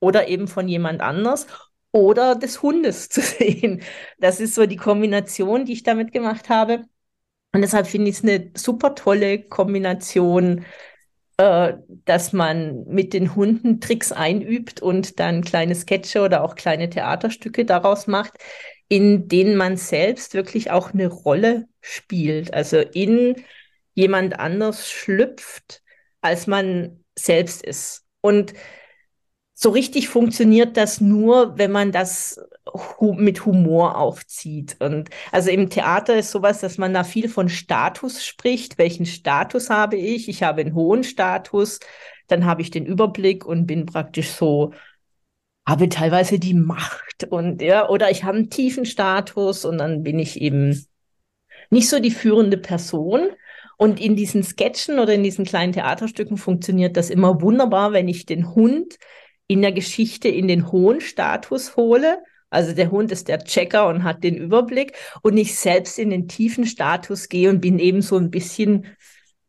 oder 0.01 0.29
eben 0.29 0.49
von 0.49 0.67
jemand 0.69 1.03
anders 1.03 1.47
oder 1.93 2.35
des 2.37 2.63
Hundes 2.63 3.09
zu 3.11 3.21
sehen. 3.21 3.83
Das 4.19 4.41
ist 4.41 4.55
so 4.55 4.67
die 4.67 4.77
Kombination, 4.77 5.65
die 5.65 5.73
ich 5.75 5.83
damit 5.83 6.13
gemacht 6.13 6.49
habe. 6.49 6.85
Und 7.53 7.63
deshalb 7.63 7.87
finde 7.87 8.11
ich 8.11 8.19
es 8.19 8.23
eine 8.23 8.53
super 8.57 8.95
tolle 8.95 9.43
Kombination, 9.43 10.65
äh, 11.41 11.79
dass 12.05 12.35
man 12.35 12.85
mit 12.85 13.15
den 13.15 13.35
Hunden 13.35 13.81
Tricks 13.81 14.13
einübt 14.13 14.83
und 14.83 15.19
dann 15.21 15.43
kleine 15.43 15.75
Sketche 15.75 16.21
oder 16.21 16.45
auch 16.45 16.55
kleine 16.55 16.91
Theaterstücke 16.91 17.65
daraus 17.65 18.07
macht, 18.07 18.35
in 18.89 19.27
denen 19.27 19.57
man 19.57 19.79
selbst 19.79 20.35
wirklich 20.35 20.71
auch 20.71 20.93
eine 20.93 21.07
Rolle 21.07 21.67
spielt, 21.81 22.53
also 22.53 22.77
in 22.77 23.37
jemand 23.95 24.39
anders 24.39 24.91
schlüpft, 24.91 25.83
als 26.21 26.47
man 26.47 27.03
selbst 27.19 27.65
ist. 27.65 28.05
Und 28.21 28.53
so 29.55 29.71
richtig 29.71 30.11
funktioniert 30.11 30.77
das 30.77 31.01
nur, 31.01 31.57
wenn 31.57 31.73
man 31.73 31.91
das 31.91 32.39
mit 33.17 33.47
Humor 33.47 33.97
aufzieht. 33.97 34.77
Und 34.81 35.11
also 35.33 35.51
im 35.51 35.71
Theater 35.71 36.17
ist 36.17 36.31
sowas, 36.31 36.61
dass 36.61 36.79
man 36.79 36.95
da 36.95 37.05
viel 37.05 37.29
von 37.29 37.49
Status 37.49 38.25
spricht. 38.25 38.79
Welchen 38.79 39.07
Status 39.07 39.71
habe 39.71 39.97
ich? 39.97 40.29
Ich 40.29 40.43
habe 40.43 40.61
einen 40.61 40.75
hohen 40.75 41.05
Status. 41.05 41.81
Dann 42.29 42.45
habe 42.45 42.63
ich 42.63 42.71
den 42.71 42.87
Überblick 42.87 43.45
und 43.45 43.67
bin 43.67 43.87
praktisch 43.87 44.31
so, 44.31 44.73
habe 45.67 45.89
teilweise 45.89 46.39
die 46.39 46.55
Macht 46.55 47.25
und 47.29 47.63
ja, 47.63 47.89
oder 47.89 48.11
ich 48.11 48.25
habe 48.25 48.39
einen 48.39 48.51
tiefen 48.51 48.85
Status 48.87 49.65
und 49.65 49.79
dann 49.79 50.03
bin 50.03 50.19
ich 50.19 50.41
eben 50.41 50.85
nicht 51.71 51.89
so 51.89 52.01
die 52.01 52.11
führende 52.11 52.59
Person. 52.59 53.29
Und 53.77 53.99
in 53.99 54.15
diesen 54.15 54.43
Sketchen 54.43 54.99
oder 54.99 55.15
in 55.15 55.23
diesen 55.23 55.45
kleinen 55.47 55.73
Theaterstücken 55.73 56.37
funktioniert 56.37 56.97
das 56.97 57.09
immer 57.09 57.41
wunderbar, 57.41 57.93
wenn 57.93 58.09
ich 58.09 58.27
den 58.27 58.55
Hund 58.55 58.99
in 59.47 59.63
der 59.63 59.73
Geschichte 59.73 60.29
in 60.29 60.49
den 60.49 60.71
hohen 60.71 61.01
Status 61.01 61.77
hole. 61.77 62.19
Also 62.51 62.75
der 62.75 62.91
Hund 62.91 63.13
ist 63.13 63.29
der 63.29 63.39
Checker 63.45 63.87
und 63.89 64.05
hat 64.05 64.25
den 64.25 64.37
Überblick 64.37 64.93
und 65.23 65.37
ich 65.37 65.57
selbst 65.57 65.99
in 65.99 66.11
den 66.11 66.29
tiefen 66.29 66.67
Status 66.67 67.29
gehe 67.29 67.49
und 67.49 67.61
bin 67.61 67.79
eben 67.79 68.03
so 68.03 68.17
ein 68.17 68.31
bisschen 68.31 68.87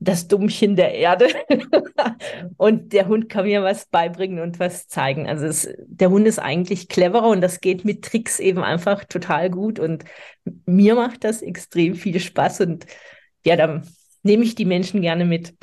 das 0.02 0.28
Dummchen 0.28 0.76
der 0.76 0.96
Erde. 0.96 1.28
und 2.58 2.92
der 2.92 3.08
Hund 3.08 3.30
kann 3.30 3.46
mir 3.46 3.64
was 3.64 3.86
beibringen 3.86 4.40
und 4.40 4.60
was 4.60 4.88
zeigen. 4.88 5.28
Also 5.28 5.46
es, 5.46 5.70
der 5.86 6.10
Hund 6.10 6.28
ist 6.28 6.40
eigentlich 6.40 6.90
cleverer 6.90 7.28
und 7.28 7.42
das 7.42 7.62
geht 7.62 7.86
mit 7.86 8.04
Tricks 8.04 8.40
eben 8.40 8.64
einfach 8.64 9.06
total 9.06 9.52
gut. 9.52 9.80
Und 9.80 10.04
mir 10.66 10.96
macht 10.96 11.24
das 11.24 11.44
extrem 11.44 11.96
viel 11.96 12.20
Spaß 12.20 12.62
und 12.62 12.88
ja, 13.46 13.56
dann 13.56 13.88
nehme 14.24 14.44
ich 14.44 14.56
die 14.56 14.66
Menschen 14.66 15.02
gerne 15.02 15.26
mit. 15.26 15.54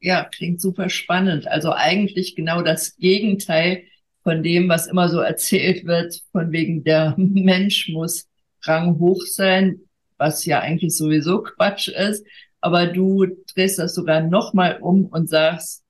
Ja, 0.00 0.24
klingt 0.24 0.60
super 0.60 0.90
spannend. 0.90 1.46
Also 1.46 1.72
eigentlich 1.72 2.34
genau 2.34 2.62
das 2.62 2.96
Gegenteil 2.96 3.84
von 4.24 4.42
dem, 4.42 4.68
was 4.68 4.86
immer 4.86 5.08
so 5.08 5.20
erzählt 5.20 5.84
wird, 5.84 6.22
von 6.32 6.50
wegen 6.50 6.82
der 6.82 7.14
Mensch 7.18 7.88
muss 7.90 8.26
ranghoch 8.62 9.22
sein, 9.26 9.80
was 10.16 10.44
ja 10.46 10.60
eigentlich 10.60 10.96
sowieso 10.96 11.42
Quatsch 11.42 11.88
ist. 11.88 12.26
Aber 12.60 12.86
du 12.86 13.26
drehst 13.54 13.78
das 13.78 13.94
sogar 13.94 14.22
nochmal 14.22 14.78
um 14.80 15.04
und 15.06 15.28
sagst, 15.28 15.84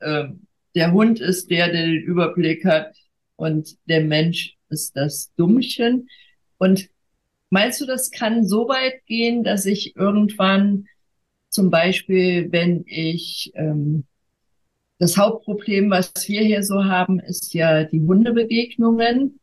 äh, 0.00 0.28
der 0.74 0.92
Hund 0.92 1.20
ist 1.20 1.50
der, 1.50 1.72
der 1.72 1.86
den 1.86 2.02
Überblick 2.02 2.64
hat 2.64 2.94
und 3.36 3.76
der 3.86 4.02
Mensch 4.02 4.56
ist 4.68 4.94
das 4.96 5.32
Dummchen. 5.36 6.08
Und 6.58 6.90
meinst 7.48 7.80
du, 7.80 7.86
das 7.86 8.10
kann 8.10 8.46
so 8.46 8.68
weit 8.68 9.04
gehen, 9.06 9.42
dass 9.42 9.64
ich 9.64 9.96
irgendwann 9.96 10.86
zum 11.48 11.70
Beispiel, 11.70 12.52
wenn 12.52 12.84
ich 12.86 13.50
ähm, 13.54 14.04
das 15.00 15.16
Hauptproblem, 15.16 15.90
was 15.90 16.12
wir 16.28 16.42
hier 16.42 16.62
so 16.62 16.84
haben, 16.84 17.18
ist 17.18 17.52
ja 17.54 17.84
die 17.84 18.00
Hundebegegnungen. 18.00 19.40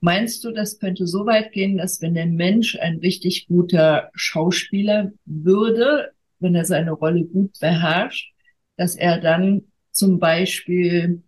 Meinst 0.00 0.44
du, 0.44 0.52
das 0.52 0.78
könnte 0.78 1.08
so 1.08 1.26
weit 1.26 1.50
gehen, 1.52 1.78
dass 1.78 2.00
wenn 2.00 2.14
der 2.14 2.26
Mensch 2.26 2.78
ein 2.78 2.98
richtig 2.98 3.48
guter 3.48 4.10
Schauspieler 4.14 5.10
würde, 5.24 6.12
wenn 6.38 6.54
er 6.54 6.64
seine 6.64 6.92
Rolle 6.92 7.24
gut 7.24 7.58
beherrscht, 7.58 8.32
dass 8.76 8.94
er 8.94 9.18
dann 9.18 9.64
zum 9.90 10.20
Beispiel 10.20 11.22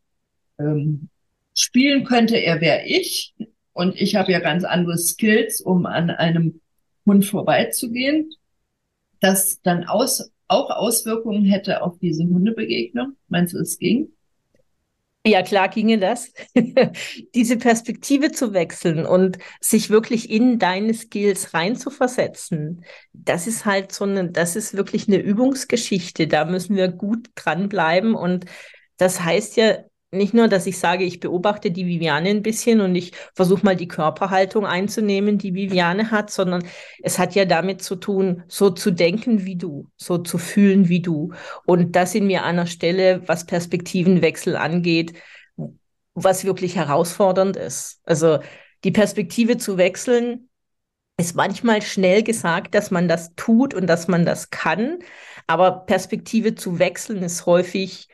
ähm, 0.60 1.08
spielen 1.54 2.04
könnte, 2.04 2.36
er 2.36 2.60
wäre 2.60 2.86
ich 2.86 3.34
und 3.72 4.00
ich 4.00 4.14
habe 4.14 4.30
ja 4.30 4.38
ganz 4.38 4.62
andere 4.62 4.98
Skills, 4.98 5.60
um 5.60 5.86
an 5.86 6.10
einem 6.10 6.60
Hund 7.06 7.24
vorbeizugehen 7.24 8.30
das 9.20 9.60
dann 9.62 9.84
aus, 9.84 10.32
auch 10.50 10.70
Auswirkungen 10.70 11.44
hätte 11.44 11.82
auf 11.82 11.98
diese 11.98 12.24
Hundebegegnung? 12.24 13.16
Meinst 13.28 13.54
du, 13.54 13.58
es 13.58 13.78
ging? 13.78 14.12
Ja, 15.26 15.42
klar 15.42 15.68
ginge 15.68 15.98
das. 15.98 16.32
Diese 17.34 17.58
Perspektive 17.58 18.32
zu 18.32 18.54
wechseln 18.54 19.04
und 19.04 19.36
sich 19.60 19.90
wirklich 19.90 20.30
in 20.30 20.58
deine 20.58 20.94
Skills 20.94 21.52
reinzuversetzen, 21.52 22.84
das 23.12 23.46
ist 23.46 23.66
halt 23.66 23.92
so 23.92 24.04
eine, 24.04 24.30
das 24.30 24.56
ist 24.56 24.74
wirklich 24.76 25.08
eine 25.08 25.18
Übungsgeschichte. 25.18 26.26
Da 26.26 26.46
müssen 26.46 26.74
wir 26.74 26.88
gut 26.88 27.28
dranbleiben. 27.34 28.14
Und 28.14 28.46
das 28.96 29.22
heißt 29.22 29.56
ja 29.56 29.80
nicht 30.12 30.34
nur, 30.34 30.48
dass 30.48 30.66
ich 30.66 30.78
sage, 30.78 31.04
ich 31.04 31.20
beobachte 31.20 31.70
die 31.70 31.86
Viviane 31.86 32.30
ein 32.30 32.42
bisschen 32.42 32.80
und 32.80 32.94
ich 32.96 33.12
versuche 33.34 33.64
mal 33.64 33.76
die 33.76 33.88
Körperhaltung 33.88 34.66
einzunehmen, 34.66 35.38
die 35.38 35.54
Viviane 35.54 36.10
hat, 36.10 36.30
sondern 36.30 36.64
es 37.02 37.18
hat 37.18 37.34
ja 37.34 37.44
damit 37.44 37.82
zu 37.82 37.96
tun, 37.96 38.42
so 38.48 38.70
zu 38.70 38.90
denken 38.90 39.44
wie 39.44 39.56
du, 39.56 39.88
so 39.96 40.18
zu 40.18 40.38
fühlen 40.38 40.88
wie 40.88 41.00
du. 41.00 41.32
Und 41.64 41.94
das 41.94 42.14
in 42.14 42.26
mir 42.26 42.42
an 42.42 42.58
einer 42.58 42.66
Stelle, 42.66 43.22
was 43.26 43.46
Perspektivenwechsel 43.46 44.56
angeht, 44.56 45.14
was 46.14 46.44
wirklich 46.44 46.76
herausfordernd 46.76 47.56
ist. 47.56 48.00
Also 48.04 48.40
die 48.82 48.90
Perspektive 48.90 49.58
zu 49.58 49.78
wechseln, 49.78 50.48
ist 51.18 51.36
manchmal 51.36 51.82
schnell 51.82 52.22
gesagt, 52.22 52.74
dass 52.74 52.90
man 52.90 53.06
das 53.06 53.34
tut 53.36 53.74
und 53.74 53.86
dass 53.86 54.08
man 54.08 54.24
das 54.24 54.50
kann, 54.50 54.98
aber 55.46 55.84
Perspektive 55.84 56.54
zu 56.54 56.78
wechseln 56.78 57.22
ist 57.22 57.44
häufig 57.46 58.08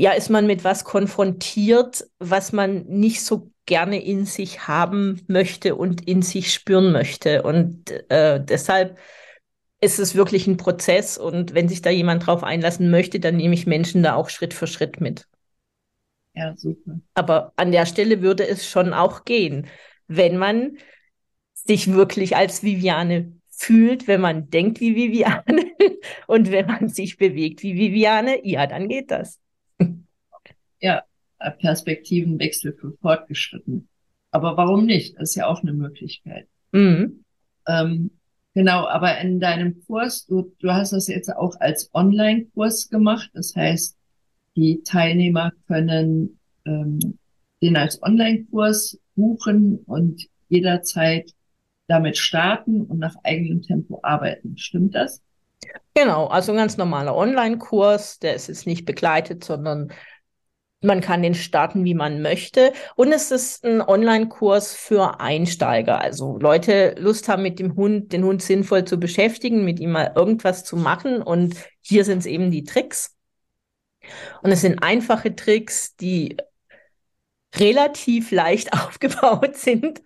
ja, 0.00 0.12
ist 0.12 0.30
man 0.30 0.46
mit 0.46 0.64
was 0.64 0.84
konfrontiert, 0.84 2.06
was 2.18 2.52
man 2.52 2.86
nicht 2.86 3.22
so 3.22 3.52
gerne 3.66 4.02
in 4.02 4.24
sich 4.24 4.66
haben 4.66 5.20
möchte 5.28 5.76
und 5.76 6.08
in 6.08 6.22
sich 6.22 6.54
spüren 6.54 6.90
möchte. 6.90 7.42
Und 7.42 7.90
äh, 8.10 8.42
deshalb 8.42 8.98
ist 9.82 9.98
es 9.98 10.14
wirklich 10.14 10.46
ein 10.46 10.56
Prozess. 10.56 11.18
Und 11.18 11.52
wenn 11.52 11.68
sich 11.68 11.82
da 11.82 11.90
jemand 11.90 12.26
drauf 12.26 12.42
einlassen 12.42 12.90
möchte, 12.90 13.20
dann 13.20 13.36
nehme 13.36 13.52
ich 13.52 13.66
Menschen 13.66 14.02
da 14.02 14.14
auch 14.14 14.30
Schritt 14.30 14.54
für 14.54 14.66
Schritt 14.66 15.02
mit. 15.02 15.28
Ja, 16.32 16.56
super. 16.56 17.00
Aber 17.12 17.52
an 17.56 17.70
der 17.70 17.84
Stelle 17.84 18.22
würde 18.22 18.48
es 18.48 18.66
schon 18.66 18.94
auch 18.94 19.26
gehen, 19.26 19.66
wenn 20.08 20.38
man 20.38 20.78
sich 21.52 21.92
wirklich 21.92 22.36
als 22.36 22.62
Viviane 22.62 23.34
fühlt, 23.50 24.08
wenn 24.08 24.22
man 24.22 24.48
denkt 24.48 24.80
wie 24.80 24.96
Viviane 24.96 25.44
und 26.26 26.50
wenn 26.50 26.66
man 26.66 26.88
sich 26.88 27.18
bewegt 27.18 27.62
wie 27.62 27.74
Viviane, 27.74 28.46
ja, 28.46 28.66
dann 28.66 28.88
geht 28.88 29.10
das 29.10 29.38
ja, 30.80 31.02
Perspektivenwechsel 31.58 32.74
für 32.74 32.92
Fortgeschritten. 33.00 33.88
Aber 34.30 34.56
warum 34.56 34.86
nicht? 34.86 35.16
Das 35.16 35.30
ist 35.30 35.34
ja 35.36 35.46
auch 35.46 35.62
eine 35.62 35.72
Möglichkeit. 35.72 36.46
Mhm. 36.72 37.24
Ähm, 37.66 38.10
genau, 38.54 38.86
aber 38.86 39.18
in 39.18 39.40
deinem 39.40 39.82
Kurs, 39.86 40.26
du, 40.26 40.54
du 40.60 40.72
hast 40.72 40.92
das 40.92 41.08
jetzt 41.08 41.34
auch 41.34 41.58
als 41.60 41.90
Online-Kurs 41.94 42.90
gemacht. 42.90 43.30
Das 43.34 43.54
heißt, 43.56 43.96
die 44.56 44.82
Teilnehmer 44.82 45.52
können 45.66 46.38
ähm, 46.66 47.18
den 47.62 47.76
als 47.76 48.02
Online-Kurs 48.02 48.98
buchen 49.14 49.78
und 49.86 50.26
jederzeit 50.48 51.30
damit 51.88 52.16
starten 52.16 52.82
und 52.82 52.98
nach 52.98 53.16
eigenem 53.24 53.62
Tempo 53.62 54.00
arbeiten. 54.02 54.56
Stimmt 54.56 54.94
das? 54.94 55.22
Genau, 55.94 56.26
also 56.26 56.52
ein 56.52 56.58
ganz 56.58 56.76
normaler 56.76 57.16
Online-Kurs, 57.16 58.20
der 58.20 58.34
ist 58.34 58.48
jetzt 58.48 58.66
nicht 58.66 58.84
begleitet, 58.84 59.44
sondern 59.44 59.92
man 60.82 61.00
kann 61.00 61.22
den 61.22 61.34
starten, 61.34 61.84
wie 61.84 61.94
man 61.94 62.22
möchte. 62.22 62.72
Und 62.96 63.12
es 63.12 63.30
ist 63.30 63.64
ein 63.64 63.82
Online-Kurs 63.82 64.74
für 64.74 65.20
Einsteiger. 65.20 66.00
Also 66.00 66.38
Leute 66.38 66.94
Lust 66.98 67.28
haben, 67.28 67.42
mit 67.42 67.58
dem 67.58 67.76
Hund, 67.76 68.12
den 68.12 68.24
Hund 68.24 68.42
sinnvoll 68.42 68.84
zu 68.84 68.98
beschäftigen, 68.98 69.64
mit 69.64 69.78
ihm 69.78 69.92
mal 69.92 70.12
irgendwas 70.14 70.64
zu 70.64 70.76
machen. 70.76 71.22
Und 71.22 71.56
hier 71.82 72.04
sind 72.04 72.18
es 72.18 72.26
eben 72.26 72.50
die 72.50 72.64
Tricks. 72.64 73.16
Und 74.42 74.52
es 74.52 74.62
sind 74.62 74.82
einfache 74.82 75.36
Tricks, 75.36 75.96
die 75.96 76.36
relativ 77.56 78.30
leicht 78.30 78.72
aufgebaut 78.84 79.56
sind. 79.56 80.02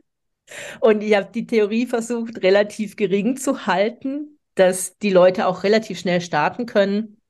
Und 0.81 1.03
ich 1.03 1.15
habe 1.15 1.31
die 1.33 1.47
Theorie 1.47 1.87
versucht, 1.87 2.43
relativ 2.43 2.97
gering 2.97 3.37
zu 3.37 3.67
halten, 3.67 4.39
dass 4.57 4.99
die 4.99 5.11
Leute 5.11 5.47
auch 5.47 5.63
relativ 5.63 5.99
schnell 5.99 6.21
starten 6.21 6.67
können. 6.67 7.21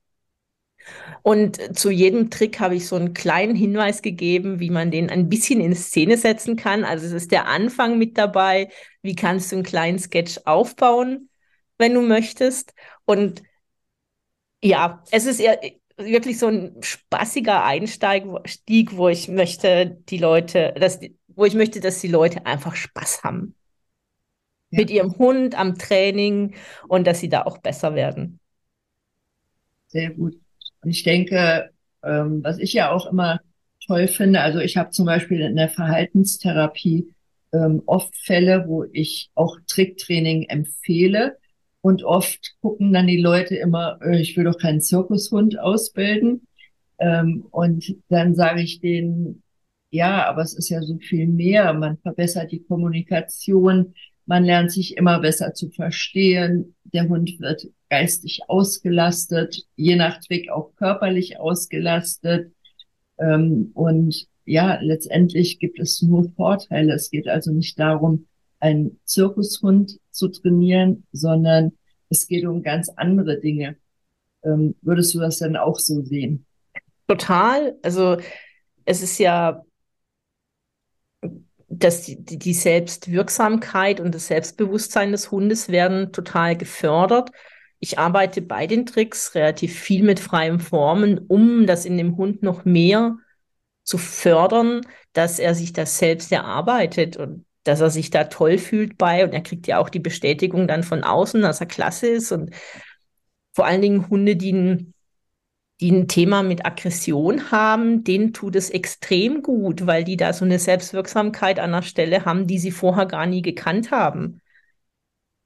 Und 1.21 1.77
zu 1.77 1.89
jedem 1.89 2.29
Trick 2.29 2.59
habe 2.59 2.75
ich 2.75 2.87
so 2.87 2.95
einen 2.95 3.13
kleinen 3.13 3.55
Hinweis 3.55 4.01
gegeben, 4.01 4.59
wie 4.59 4.69
man 4.69 4.91
den 4.91 5.09
ein 5.09 5.29
bisschen 5.29 5.59
in 5.59 5.75
Szene 5.75 6.17
setzen 6.17 6.55
kann. 6.55 6.83
Also 6.83 7.05
es 7.05 7.11
ist 7.11 7.31
der 7.31 7.47
Anfang 7.47 7.97
mit 7.97 8.17
dabei. 8.17 8.69
Wie 9.01 9.15
kannst 9.15 9.51
du 9.51 9.55
einen 9.57 9.65
kleinen 9.65 9.99
Sketch 9.99 10.39
aufbauen, 10.45 11.29
wenn 11.77 11.93
du 11.93 12.01
möchtest? 12.01 12.73
Und 13.05 13.41
ja, 14.63 15.03
es 15.11 15.25
ist 15.25 15.39
eher 15.39 15.59
wirklich 15.97 16.39
so 16.39 16.47
ein 16.47 16.81
spaßiger 16.81 17.63
Einstieg, 17.63 18.25
wo 18.97 19.07
ich 19.07 19.27
möchte, 19.27 19.97
die 20.09 20.17
Leute, 20.17 20.73
dass, 20.77 20.99
wo 21.27 21.45
ich 21.45 21.53
möchte, 21.53 21.79
dass 21.79 22.01
die 22.01 22.07
Leute 22.07 22.45
einfach 22.45 22.75
Spaß 22.75 23.23
haben. 23.23 23.55
Ja. 24.71 24.79
Mit 24.79 24.89
ihrem 24.89 25.17
Hund 25.17 25.55
am 25.57 25.77
Training 25.77 26.55
und 26.87 27.07
dass 27.07 27.19
sie 27.19 27.29
da 27.29 27.43
auch 27.43 27.59
besser 27.59 27.95
werden. 27.95 28.39
Sehr 29.87 30.11
gut. 30.11 30.44
Und 30.85 30.91
ich 30.91 31.03
denke, 31.03 31.71
ähm, 32.03 32.43
was 32.43 32.59
ich 32.59 32.73
ja 32.73 32.91
auch 32.91 33.07
immer 33.07 33.39
toll 33.87 34.07
finde, 34.07 34.41
also 34.41 34.59
ich 34.59 34.77
habe 34.77 34.91
zum 34.91 35.07
Beispiel 35.07 35.41
in 35.41 35.55
der 35.55 35.69
Verhaltenstherapie 35.69 37.11
ähm, 37.53 37.81
oft 37.87 38.15
Fälle, 38.15 38.65
wo 38.67 38.85
ich 38.93 39.31
auch 39.33 39.57
Tricktraining 39.67 40.43
empfehle. 40.43 41.37
Und 41.81 42.03
oft 42.03 42.55
gucken 42.61 42.93
dann 42.93 43.07
die 43.07 43.19
Leute 43.19 43.55
immer, 43.55 43.99
äh, 44.01 44.19
ich 44.21 44.37
will 44.37 44.43
doch 44.43 44.59
keinen 44.59 44.79
Zirkushund 44.79 45.59
ausbilden. 45.59 46.47
Ähm, 46.99 47.47
und 47.49 47.95
dann 48.09 48.35
sage 48.35 48.61
ich 48.61 48.79
denen, 48.79 49.41
ja, 49.89 50.27
aber 50.27 50.43
es 50.43 50.53
ist 50.53 50.69
ja 50.69 50.83
so 50.83 50.99
viel 50.99 51.25
mehr. 51.25 51.73
Man 51.73 51.97
verbessert 51.97 52.51
die 52.51 52.63
Kommunikation, 52.63 53.95
man 54.27 54.43
lernt 54.43 54.71
sich 54.71 54.97
immer 54.97 55.19
besser 55.19 55.55
zu 55.55 55.71
verstehen. 55.71 56.75
Der 56.83 57.09
Hund 57.09 57.39
wird 57.39 57.67
geistig 57.89 58.41
ausgelastet, 58.47 59.63
je 59.75 59.95
nach 59.95 60.19
Trick 60.19 60.49
auch 60.49 60.75
körperlich 60.75 61.39
ausgelastet. 61.39 62.51
Ähm, 63.17 63.71
und 63.73 64.27
ja, 64.45 64.79
letztendlich 64.81 65.59
gibt 65.59 65.79
es 65.79 66.01
nur 66.01 66.31
Vorteile. 66.35 66.93
Es 66.93 67.09
geht 67.09 67.27
also 67.27 67.51
nicht 67.51 67.79
darum, 67.79 68.27
einen 68.59 68.99
Zirkushund 69.05 69.99
zu 70.11 70.29
trainieren, 70.29 71.05
sondern 71.11 71.73
es 72.09 72.27
geht 72.27 72.45
um 72.45 72.63
ganz 72.63 72.89
andere 72.89 73.39
Dinge. 73.39 73.77
Ähm, 74.43 74.75
würdest 74.81 75.13
du 75.13 75.19
das 75.19 75.39
denn 75.39 75.55
auch 75.55 75.79
so 75.79 76.01
sehen? 76.01 76.45
Total. 77.07 77.75
Also 77.81 78.17
es 78.85 79.01
ist 79.01 79.19
ja 79.19 79.63
dass 81.79 82.03
die, 82.03 82.23
die 82.23 82.53
Selbstwirksamkeit 82.53 83.99
und 83.99 84.15
das 84.15 84.27
Selbstbewusstsein 84.27 85.11
des 85.11 85.31
Hundes 85.31 85.69
werden 85.69 86.11
total 86.11 86.55
gefördert. 86.55 87.31
Ich 87.85 87.99
arbeite 87.99 88.41
bei 88.41 88.65
den 88.65 88.87
Tricks 88.87 89.35
relativ 89.35 89.79
viel 89.79 90.01
mit 90.01 90.19
freien 90.19 90.59
Formen, 90.59 91.19
um 91.19 91.67
das 91.67 91.85
in 91.85 91.97
dem 91.97 92.17
Hund 92.17 92.41
noch 92.41 92.65
mehr 92.65 93.15
zu 93.83 93.99
fördern, 93.99 94.81
dass 95.13 95.37
er 95.37 95.53
sich 95.53 95.71
das 95.71 95.99
selbst 95.99 96.31
erarbeitet 96.31 97.15
und 97.15 97.45
dass 97.63 97.81
er 97.81 97.91
sich 97.91 98.09
da 98.09 98.23
toll 98.23 98.57
fühlt 98.57 98.97
bei. 98.97 99.23
Und 99.23 99.33
er 99.33 99.41
kriegt 99.41 99.67
ja 99.67 99.77
auch 99.77 99.89
die 99.89 99.99
Bestätigung 99.99 100.67
dann 100.67 100.81
von 100.81 101.03
außen, 101.03 101.43
dass 101.43 101.59
er 101.59 101.67
klasse 101.67 102.07
ist. 102.07 102.31
Und 102.31 102.55
vor 103.53 103.67
allen 103.67 103.83
Dingen 103.83 104.09
Hunde, 104.09 104.35
die 104.35 104.51
ein 104.51 104.93
die 105.79 105.91
ein 105.91 106.07
Thema 106.07 106.41
mit 106.41 106.65
Aggression 106.65 107.51
haben, 107.51 108.03
denen 108.03 108.33
tut 108.33 108.55
es 108.55 108.71
extrem 108.71 109.43
gut, 109.43 109.85
weil 109.85 110.05
die 110.05 110.17
da 110.17 110.33
so 110.33 110.43
eine 110.43 110.57
Selbstwirksamkeit 110.57 111.59
an 111.59 111.73
der 111.73 111.83
Stelle 111.83 112.25
haben, 112.25 112.47
die 112.47 112.57
sie 112.57 112.71
vorher 112.71 113.05
gar 113.05 113.27
nie 113.27 113.43
gekannt 113.43 113.91
haben. 113.91 114.41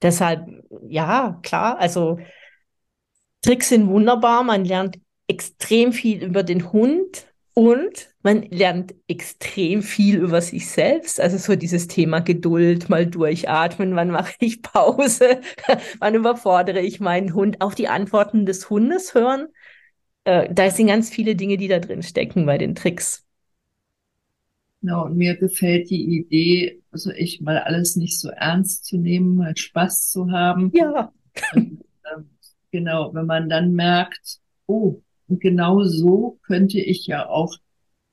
Deshalb, 0.02 0.46
ja, 0.88 1.38
klar, 1.42 1.78
also 1.78 2.18
Tricks 3.42 3.68
sind 3.68 3.88
wunderbar, 3.88 4.42
man 4.44 4.64
lernt 4.64 4.98
extrem 5.28 5.92
viel 5.92 6.22
über 6.22 6.42
den 6.42 6.72
Hund 6.72 7.26
und 7.54 8.08
man 8.22 8.42
lernt 8.42 8.94
extrem 9.08 9.82
viel 9.82 10.16
über 10.18 10.40
sich 10.40 10.68
selbst. 10.68 11.20
Also 11.20 11.38
so 11.38 11.56
dieses 11.56 11.86
Thema 11.86 12.20
Geduld, 12.20 12.88
mal 12.88 13.06
durchatmen, 13.06 13.94
wann 13.96 14.10
mache 14.10 14.34
ich 14.40 14.62
Pause, 14.62 15.40
wann 15.98 16.14
überfordere 16.14 16.80
ich 16.80 17.00
meinen 17.00 17.34
Hund, 17.34 17.60
auch 17.60 17.74
die 17.74 17.88
Antworten 17.88 18.46
des 18.46 18.70
Hundes 18.70 19.14
hören 19.14 19.48
äh, 20.24 20.52
da 20.52 20.70
sind 20.70 20.88
ganz 20.88 21.10
viele 21.10 21.36
Dinge, 21.36 21.56
die 21.56 21.68
da 21.68 21.78
drin 21.78 22.02
stecken 22.02 22.46
bei 22.46 22.58
den 22.58 22.74
Tricks. 22.74 23.26
Genau, 24.80 25.04
und 25.04 25.16
mir 25.16 25.36
gefällt 25.36 25.90
die 25.90 26.18
Idee, 26.18 26.82
also 26.90 27.10
ich 27.10 27.40
mal 27.40 27.58
alles 27.58 27.96
nicht 27.96 28.18
so 28.18 28.30
ernst 28.30 28.86
zu 28.86 28.96
nehmen, 28.96 29.36
mal 29.36 29.56
Spaß 29.56 30.10
zu 30.10 30.30
haben. 30.30 30.72
Ja. 30.74 31.12
Und, 31.54 31.82
äh, 32.04 32.22
genau, 32.70 33.12
wenn 33.12 33.26
man 33.26 33.48
dann 33.48 33.72
merkt, 33.72 34.38
oh, 34.66 35.02
und 35.28 35.40
genau 35.40 35.84
so 35.84 36.38
könnte 36.42 36.80
ich 36.80 37.06
ja 37.06 37.28
auch, 37.28 37.56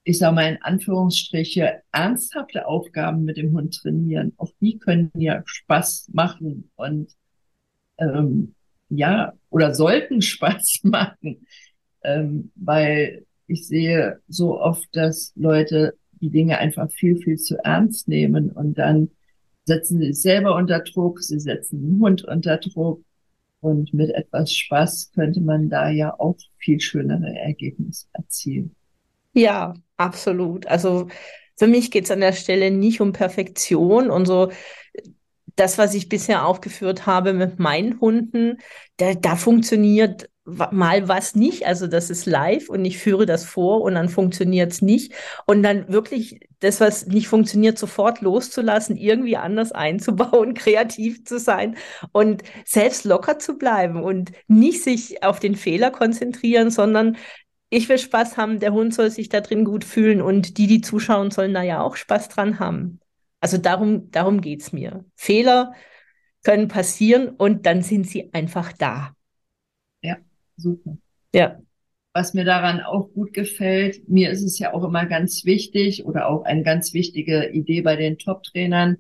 ich 0.04 0.18
sage 0.18 0.36
mal 0.36 0.52
in 0.52 0.62
Anführungsstriche, 0.62 1.82
ernsthafte 1.92 2.68
Aufgaben 2.68 3.24
mit 3.24 3.38
dem 3.38 3.54
Hund 3.54 3.76
trainieren. 3.76 4.34
Auch 4.38 4.52
die 4.60 4.78
können 4.78 5.12
ja 5.16 5.42
Spaß 5.46 6.10
machen 6.14 6.70
und 6.76 7.14
ähm, 7.98 8.56
ja, 8.90 9.34
oder 9.50 9.74
sollten 9.74 10.22
Spaß 10.22 10.82
machen 10.84 11.48
ähm, 12.08 12.52
weil 12.56 13.26
ich 13.48 13.68
sehe 13.68 14.22
so 14.28 14.60
oft, 14.60 14.88
dass 14.94 15.34
Leute 15.36 15.98
die 16.22 16.30
Dinge 16.30 16.58
einfach 16.58 16.90
viel, 16.92 17.18
viel 17.18 17.38
zu 17.38 17.58
ernst 17.64 18.08
nehmen 18.08 18.52
und 18.52 18.78
dann 18.78 19.10
setzen 19.66 20.00
sie 20.00 20.14
sich 20.14 20.22
selber 20.22 20.56
unter 20.56 20.80
Druck, 20.80 21.22
sie 21.22 21.40
setzen 21.40 21.82
den 21.82 22.00
Hund 22.00 22.24
unter 22.24 22.58
Druck 22.58 23.04
und 23.60 23.94
mit 23.94 24.12
etwas 24.12 24.54
Spaß 24.54 25.12
könnte 25.14 25.42
man 25.42 25.70
da 25.70 25.90
ja 25.90 26.18
auch 26.18 26.38
viel 26.58 26.80
schönere 26.80 27.36
Ergebnisse 27.36 28.08
erzielen. 28.14 28.76
Ja, 29.34 29.74
absolut. 29.98 30.66
Also 30.68 31.08
für 31.58 31.68
mich 31.68 31.92
geht 31.92 32.06
es 32.06 32.12
an 32.12 32.22
der 32.22 32.34
Stelle 32.34 32.72
nicht 32.72 33.02
um 33.02 33.12
Perfektion 33.14 34.10
und 34.10 34.26
so 34.26 34.52
das, 35.58 35.78
was 35.78 35.94
ich 35.94 36.08
bisher 36.08 36.46
aufgeführt 36.46 37.06
habe 37.06 37.34
mit 37.34 37.60
meinen 37.60 38.00
Hunden, 38.00 38.58
da, 38.98 39.14
da 39.14 39.36
funktioniert 39.36 40.30
mal 40.72 41.10
was 41.10 41.36
nicht, 41.36 41.66
also 41.68 41.88
das 41.88 42.10
ist 42.10 42.26
live 42.26 42.70
und 42.70 42.86
ich 42.86 42.98
führe 43.00 43.26
das 43.26 43.44
vor 43.44 43.82
und 43.82 43.96
dann 43.96 44.08
funktioniert 44.08 44.72
es 44.72 44.82
nicht 44.82 45.14
und 45.46 45.62
dann 45.62 45.90
wirklich 45.92 46.40
das, 46.60 46.80
was 46.80 47.08
nicht 47.08 47.28
funktioniert, 47.28 47.78
sofort 47.78 48.22
loszulassen, 48.22 48.96
irgendwie 48.96 49.36
anders 49.36 49.74
einzubauen, 49.74 50.54
kreativ 50.56 51.26
zu 51.26 51.38
sein 51.38 51.76
und 52.14 52.44
selbst 52.66 53.04
locker 53.04 53.40
zu 53.40 53.58
bleiben 53.58 54.02
und 54.02 54.32
nicht 54.48 54.84
sich 54.84 55.22
auf 55.22 55.40
den 55.40 55.56
Fehler 55.56 55.92
konzentrieren, 55.92 56.72
sondern 56.72 57.18
ich 57.70 57.90
will 57.90 57.98
Spaß 57.98 58.38
haben, 58.38 58.60
der 58.60 58.72
Hund 58.72 58.94
soll 58.94 59.12
sich 59.12 59.28
da 59.28 59.42
drin 59.42 59.66
gut 59.66 59.84
fühlen 59.84 60.22
und 60.22 60.58
die, 60.58 60.68
die 60.68 60.80
zuschauen, 60.82 61.32
sollen 61.32 61.54
da 61.54 61.62
ja 61.64 61.82
auch 61.82 61.98
Spaß 61.98 62.30
dran 62.30 62.60
haben. 62.60 63.02
Also 63.40 63.58
darum, 63.58 64.10
darum 64.12 64.42
geht's 64.42 64.74
mir. 64.74 65.06
Fehler 65.16 65.74
können 66.44 66.68
passieren 66.68 67.30
und 67.30 67.66
dann 67.66 67.82
sind 67.82 68.08
sie 68.08 68.34
einfach 68.34 68.74
da. 68.74 69.16
Super. 70.58 70.98
Ja. 71.34 71.60
Was 72.14 72.34
mir 72.34 72.46
daran 72.46 72.82
auch 72.82 73.14
gut 73.14 73.34
gefällt, 73.34 74.10
mir 74.10 74.32
ist 74.32 74.42
es 74.42 74.58
ja 74.58 74.74
auch 74.74 74.84
immer 74.84 75.06
ganz 75.06 75.46
wichtig 75.46 76.06
oder 76.06 76.28
auch 76.28 76.44
eine 76.44 76.64
ganz 76.64 76.94
wichtige 76.94 77.50
Idee 77.50 77.82
bei 77.82 77.96
den 77.96 78.18
Top-Trainern, 78.18 78.98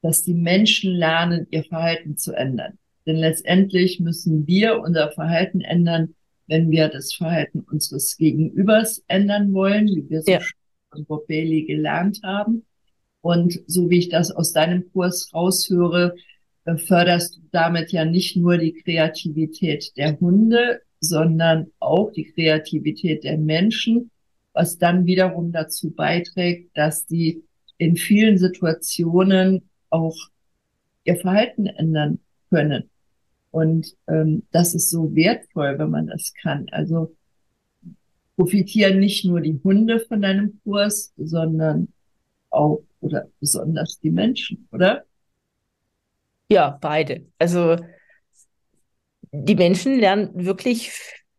dass 0.00 0.22
die 0.22 0.34
Menschen 0.34 0.92
lernen, 0.92 1.48
ihr 1.50 1.64
Verhalten 1.64 2.16
zu 2.16 2.32
ändern. 2.32 2.78
Denn 3.04 3.16
letztendlich 3.16 3.98
müssen 3.98 4.46
wir 4.46 4.80
unser 4.80 5.10
Verhalten 5.10 5.60
ändern, 5.60 6.14
wenn 6.46 6.70
wir 6.70 6.88
das 6.88 7.12
Verhalten 7.12 7.60
unseres 7.60 8.16
Gegenübers 8.16 9.02
ändern 9.08 9.52
wollen, 9.52 9.88
wie 9.88 10.08
wir 10.08 10.20
es 10.20 10.26
ja. 10.26 10.40
von 10.90 11.04
Bob 11.04 11.26
Bailey 11.26 11.64
gelernt 11.64 12.20
haben. 12.22 12.64
Und 13.22 13.60
so 13.66 13.88
wie 13.88 13.98
ich 13.98 14.08
das 14.08 14.30
aus 14.30 14.52
deinem 14.52 14.92
Kurs 14.92 15.30
raushöre, 15.32 16.16
äh, 16.64 16.76
förderst 16.76 17.36
du 17.36 17.40
damit 17.52 17.92
ja 17.92 18.04
nicht 18.04 18.36
nur 18.36 18.58
die 18.58 18.74
Kreativität 18.74 19.92
der 19.96 20.18
Hunde, 20.20 20.82
sondern 21.00 21.68
auch 21.78 22.12
die 22.12 22.24
Kreativität 22.24 23.24
der 23.24 23.38
Menschen, 23.38 24.10
was 24.52 24.78
dann 24.78 25.06
wiederum 25.06 25.52
dazu 25.52 25.90
beiträgt, 25.90 26.76
dass 26.76 27.06
die 27.06 27.42
in 27.78 27.96
vielen 27.96 28.38
Situationen 28.38 29.62
auch 29.90 30.16
ihr 31.04 31.16
Verhalten 31.16 31.66
ändern 31.66 32.18
können. 32.50 32.90
Und 33.50 33.96
ähm, 34.08 34.44
das 34.50 34.74
ist 34.74 34.90
so 34.90 35.14
wertvoll, 35.14 35.78
wenn 35.78 35.90
man 35.90 36.06
das 36.06 36.32
kann. 36.40 36.66
Also 36.70 37.14
profitieren 38.36 38.98
nicht 38.98 39.24
nur 39.24 39.40
die 39.40 39.60
Hunde 39.62 40.00
von 40.00 40.22
deinem 40.22 40.60
Kurs, 40.64 41.12
sondern 41.16 41.88
auch 42.50 42.82
oder 43.02 43.26
besonders 43.40 43.98
die 44.00 44.10
Menschen, 44.10 44.68
oder? 44.72 45.04
Ja, 46.48 46.78
beide. 46.80 47.26
Also 47.38 47.76
die 49.32 49.54
Menschen 49.54 49.98
lernen 49.98 50.30
wirklich 50.34 50.92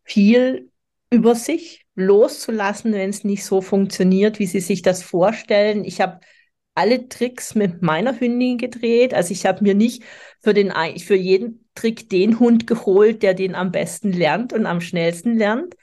viel 0.04 0.70
über 1.10 1.34
sich 1.34 1.86
loszulassen, 1.94 2.92
wenn 2.92 3.10
es 3.10 3.24
nicht 3.24 3.44
so 3.44 3.60
funktioniert, 3.60 4.38
wie 4.38 4.46
sie 4.46 4.60
sich 4.60 4.82
das 4.82 5.02
vorstellen. 5.02 5.84
Ich 5.84 6.00
habe 6.00 6.20
alle 6.74 7.08
Tricks 7.08 7.54
mit 7.54 7.82
meiner 7.82 8.18
Hündin 8.18 8.58
gedreht. 8.58 9.14
Also 9.14 9.32
ich 9.32 9.46
habe 9.46 9.62
mir 9.62 9.74
nicht 9.74 10.02
für, 10.40 10.54
den, 10.54 10.72
für 10.98 11.14
jeden 11.14 11.68
Trick 11.74 12.10
den 12.10 12.40
Hund 12.40 12.66
geholt, 12.66 13.22
der 13.22 13.34
den 13.34 13.54
am 13.54 13.70
besten 13.70 14.12
lernt 14.12 14.52
und 14.52 14.66
am 14.66 14.80
schnellsten 14.80 15.38
lernt, 15.38 15.76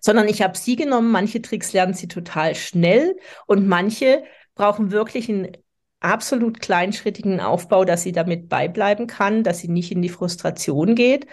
sondern 0.00 0.28
ich 0.28 0.42
habe 0.42 0.56
sie 0.56 0.76
genommen. 0.76 1.10
Manche 1.10 1.42
Tricks 1.42 1.72
lernen 1.72 1.94
sie 1.94 2.08
total 2.08 2.54
schnell 2.54 3.16
und 3.46 3.66
manche 3.66 4.22
brauchen 4.56 4.90
wirklich 4.90 5.28
einen 5.28 5.52
absolut 6.00 6.60
kleinschrittigen 6.60 7.40
Aufbau, 7.40 7.84
dass 7.84 8.02
sie 8.02 8.12
damit 8.12 8.48
beibleiben 8.48 9.06
kann, 9.06 9.44
dass 9.44 9.58
sie 9.58 9.68
nicht 9.68 9.92
in 9.92 10.02
die 10.02 10.08
Frustration 10.08 10.94
geht. 10.96 11.26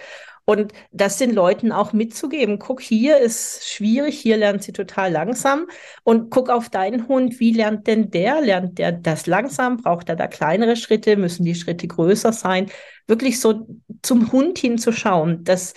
Und 0.45 0.73
das 0.91 1.17
den 1.17 1.33
Leuten 1.33 1.71
auch 1.71 1.93
mitzugeben. 1.93 2.59
Guck, 2.59 2.81
hier 2.81 3.17
ist 3.17 3.65
schwierig, 3.65 4.19
hier 4.19 4.35
lernt 4.35 4.61
sie 4.61 4.73
total 4.73 5.09
langsam. 5.09 5.67
Und 6.03 6.31
guck 6.31 6.49
auf 6.49 6.69
deinen 6.69 7.07
Hund, 7.07 7.39
wie 7.39 7.53
lernt 7.53 7.87
denn 7.87 8.11
der? 8.11 8.41
Lernt 8.41 8.77
der 8.77 8.91
das 8.91 9.25
langsam? 9.25 9.77
Braucht 9.77 10.09
er 10.09 10.17
da 10.17 10.27
kleinere 10.27 10.75
Schritte? 10.75 11.15
Müssen 11.15 11.45
die 11.45 11.55
Schritte 11.55 11.87
größer 11.87 12.33
sein? 12.33 12.69
Wirklich 13.07 13.39
so 13.39 13.67
zum 14.01 14.33
Hund 14.33 14.59
hinzuschauen, 14.59 15.45
dass 15.45 15.75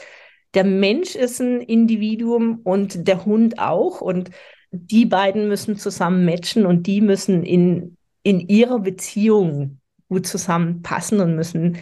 der 0.54 0.64
Mensch 0.64 1.14
ist 1.14 1.40
ein 1.40 1.60
Individuum 1.60 2.60
und 2.64 3.06
der 3.06 3.24
Hund 3.24 3.60
auch. 3.60 4.00
Und 4.00 4.30
die 4.78 5.06
beiden 5.06 5.48
müssen 5.48 5.76
zusammen 5.76 6.24
matchen 6.24 6.66
und 6.66 6.86
die 6.86 7.00
müssen 7.00 7.42
in, 7.42 7.96
in 8.22 8.40
ihrer 8.40 8.80
Beziehung 8.80 9.80
gut 10.08 10.26
zusammenpassen 10.26 11.20
und 11.20 11.36
müssen 11.36 11.78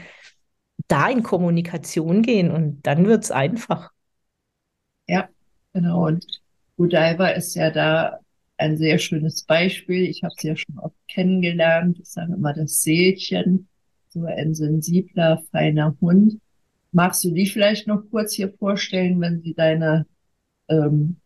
da 0.88 1.09
in 1.09 1.22
Kommunikation 1.22 2.22
gehen 2.22 2.50
und 2.50 2.87
dann 2.87 3.07
wird 3.07 3.24
es 3.24 3.30
einfach. 3.30 3.90
Ja, 5.07 5.28
genau. 5.72 6.07
Und 6.07 6.24
Godiva 6.76 7.28
ist 7.28 7.54
ja 7.54 7.70
da 7.70 8.18
ein 8.57 8.76
sehr 8.76 8.98
schönes 8.98 9.44
Beispiel. 9.44 10.04
Ich 10.04 10.22
habe 10.22 10.35
sie 10.38 10.48
ja 10.48 10.57
schon 10.57 10.78
oft 10.78 10.96
kennengelernt. 11.09 11.98
Ich 12.00 12.09
sage 12.09 12.35
immer 12.35 12.52
das 12.52 12.83
Seelchen, 12.83 13.68
so 14.09 14.24
ein 14.24 14.54
sensibler, 14.54 15.42
feiner 15.50 15.96
Hund. 16.00 16.40
Magst 16.92 17.24
du 17.24 17.33
die 17.33 17.46
vielleicht 17.46 17.87
noch 17.87 18.02
kurz 18.11 18.35
hier 18.35 18.52
vorstellen, 18.52 19.20
wenn 19.20 19.42
sie 19.42 19.54
deine 19.54 20.07
ähm, 20.68 21.16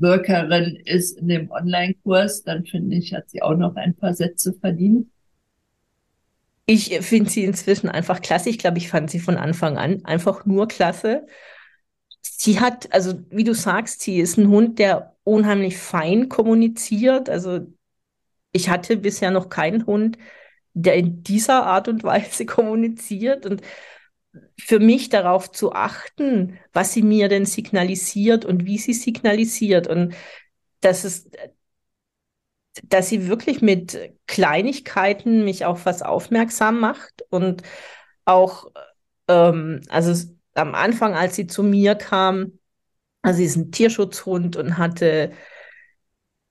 Co-Workerin 0.00 0.76
ist 0.84 1.18
in 1.18 1.28
dem 1.28 1.50
Online-Kurs? 1.50 2.42
Dann 2.44 2.64
finde 2.64 2.96
ich, 2.96 3.14
hat 3.14 3.30
sie 3.30 3.42
auch 3.42 3.56
noch 3.56 3.76
ein 3.76 3.94
paar 3.94 4.14
Sätze 4.14 4.54
verdient. 4.54 5.08
Ich 6.66 6.98
finde 7.00 7.30
sie 7.30 7.44
inzwischen 7.44 7.88
einfach 7.88 8.20
klasse. 8.20 8.50
Ich 8.50 8.58
glaube, 8.58 8.78
ich 8.78 8.88
fand 8.88 9.10
sie 9.10 9.20
von 9.20 9.36
Anfang 9.36 9.78
an 9.78 10.04
einfach 10.04 10.44
nur 10.44 10.68
klasse. 10.68 11.26
Sie 12.20 12.60
hat, 12.60 12.92
also 12.92 13.14
wie 13.30 13.44
du 13.44 13.54
sagst, 13.54 14.02
sie 14.02 14.20
ist 14.20 14.36
ein 14.36 14.48
Hund, 14.48 14.78
der 14.78 15.16
unheimlich 15.24 15.78
fein 15.78 16.28
kommuniziert. 16.28 17.30
Also 17.30 17.66
ich 18.52 18.68
hatte 18.68 18.96
bisher 18.98 19.30
noch 19.30 19.48
keinen 19.48 19.86
Hund, 19.86 20.18
der 20.74 20.94
in 20.96 21.22
dieser 21.22 21.64
Art 21.64 21.88
und 21.88 22.04
Weise 22.04 22.44
kommuniziert. 22.46 23.46
Und 23.46 23.62
für 24.58 24.78
mich 24.78 25.08
darauf 25.08 25.50
zu 25.50 25.72
achten, 25.72 26.58
was 26.72 26.92
sie 26.92 27.02
mir 27.02 27.28
denn 27.28 27.46
signalisiert 27.46 28.44
und 28.44 28.64
wie 28.64 28.78
sie 28.78 28.92
signalisiert. 28.92 29.86
Und 29.86 30.14
das 30.80 31.04
ist 31.04 31.28
dass 32.84 33.08
sie 33.08 33.28
wirklich 33.28 33.62
mit 33.62 34.12
Kleinigkeiten 34.26 35.44
mich 35.44 35.64
auf 35.64 35.86
was 35.86 36.02
aufmerksam 36.02 36.80
macht 36.80 37.24
und 37.30 37.62
auch, 38.24 38.70
ähm, 39.28 39.82
also 39.88 40.14
am 40.54 40.74
Anfang, 40.74 41.14
als 41.14 41.36
sie 41.36 41.46
zu 41.46 41.62
mir 41.62 41.94
kam, 41.94 42.58
also 43.22 43.38
sie 43.38 43.44
ist 43.44 43.56
ein 43.56 43.72
Tierschutzhund 43.72 44.56
und 44.56 44.78
hatte 44.78 45.32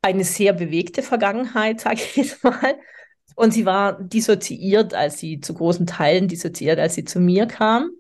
eine 0.02 0.24
sehr 0.24 0.54
bewegte 0.54 1.04
Vergangenheit, 1.04 1.82
sage 1.82 1.96
ich 2.02 2.16
jetzt 2.16 2.44
mal. 2.44 2.78
Und 3.38 3.52
sie 3.54 3.68
war 3.68 4.02
dissoziiert, 4.02 4.96
als 4.96 5.20
sie 5.20 5.40
zu 5.40 5.54
großen 5.54 5.86
Teilen 5.86 6.28
dissoziiert, 6.28 6.80
als 6.80 6.96
sie 6.96 7.06
zu 7.06 7.20
mir 7.20 7.46
kam. 7.46 7.92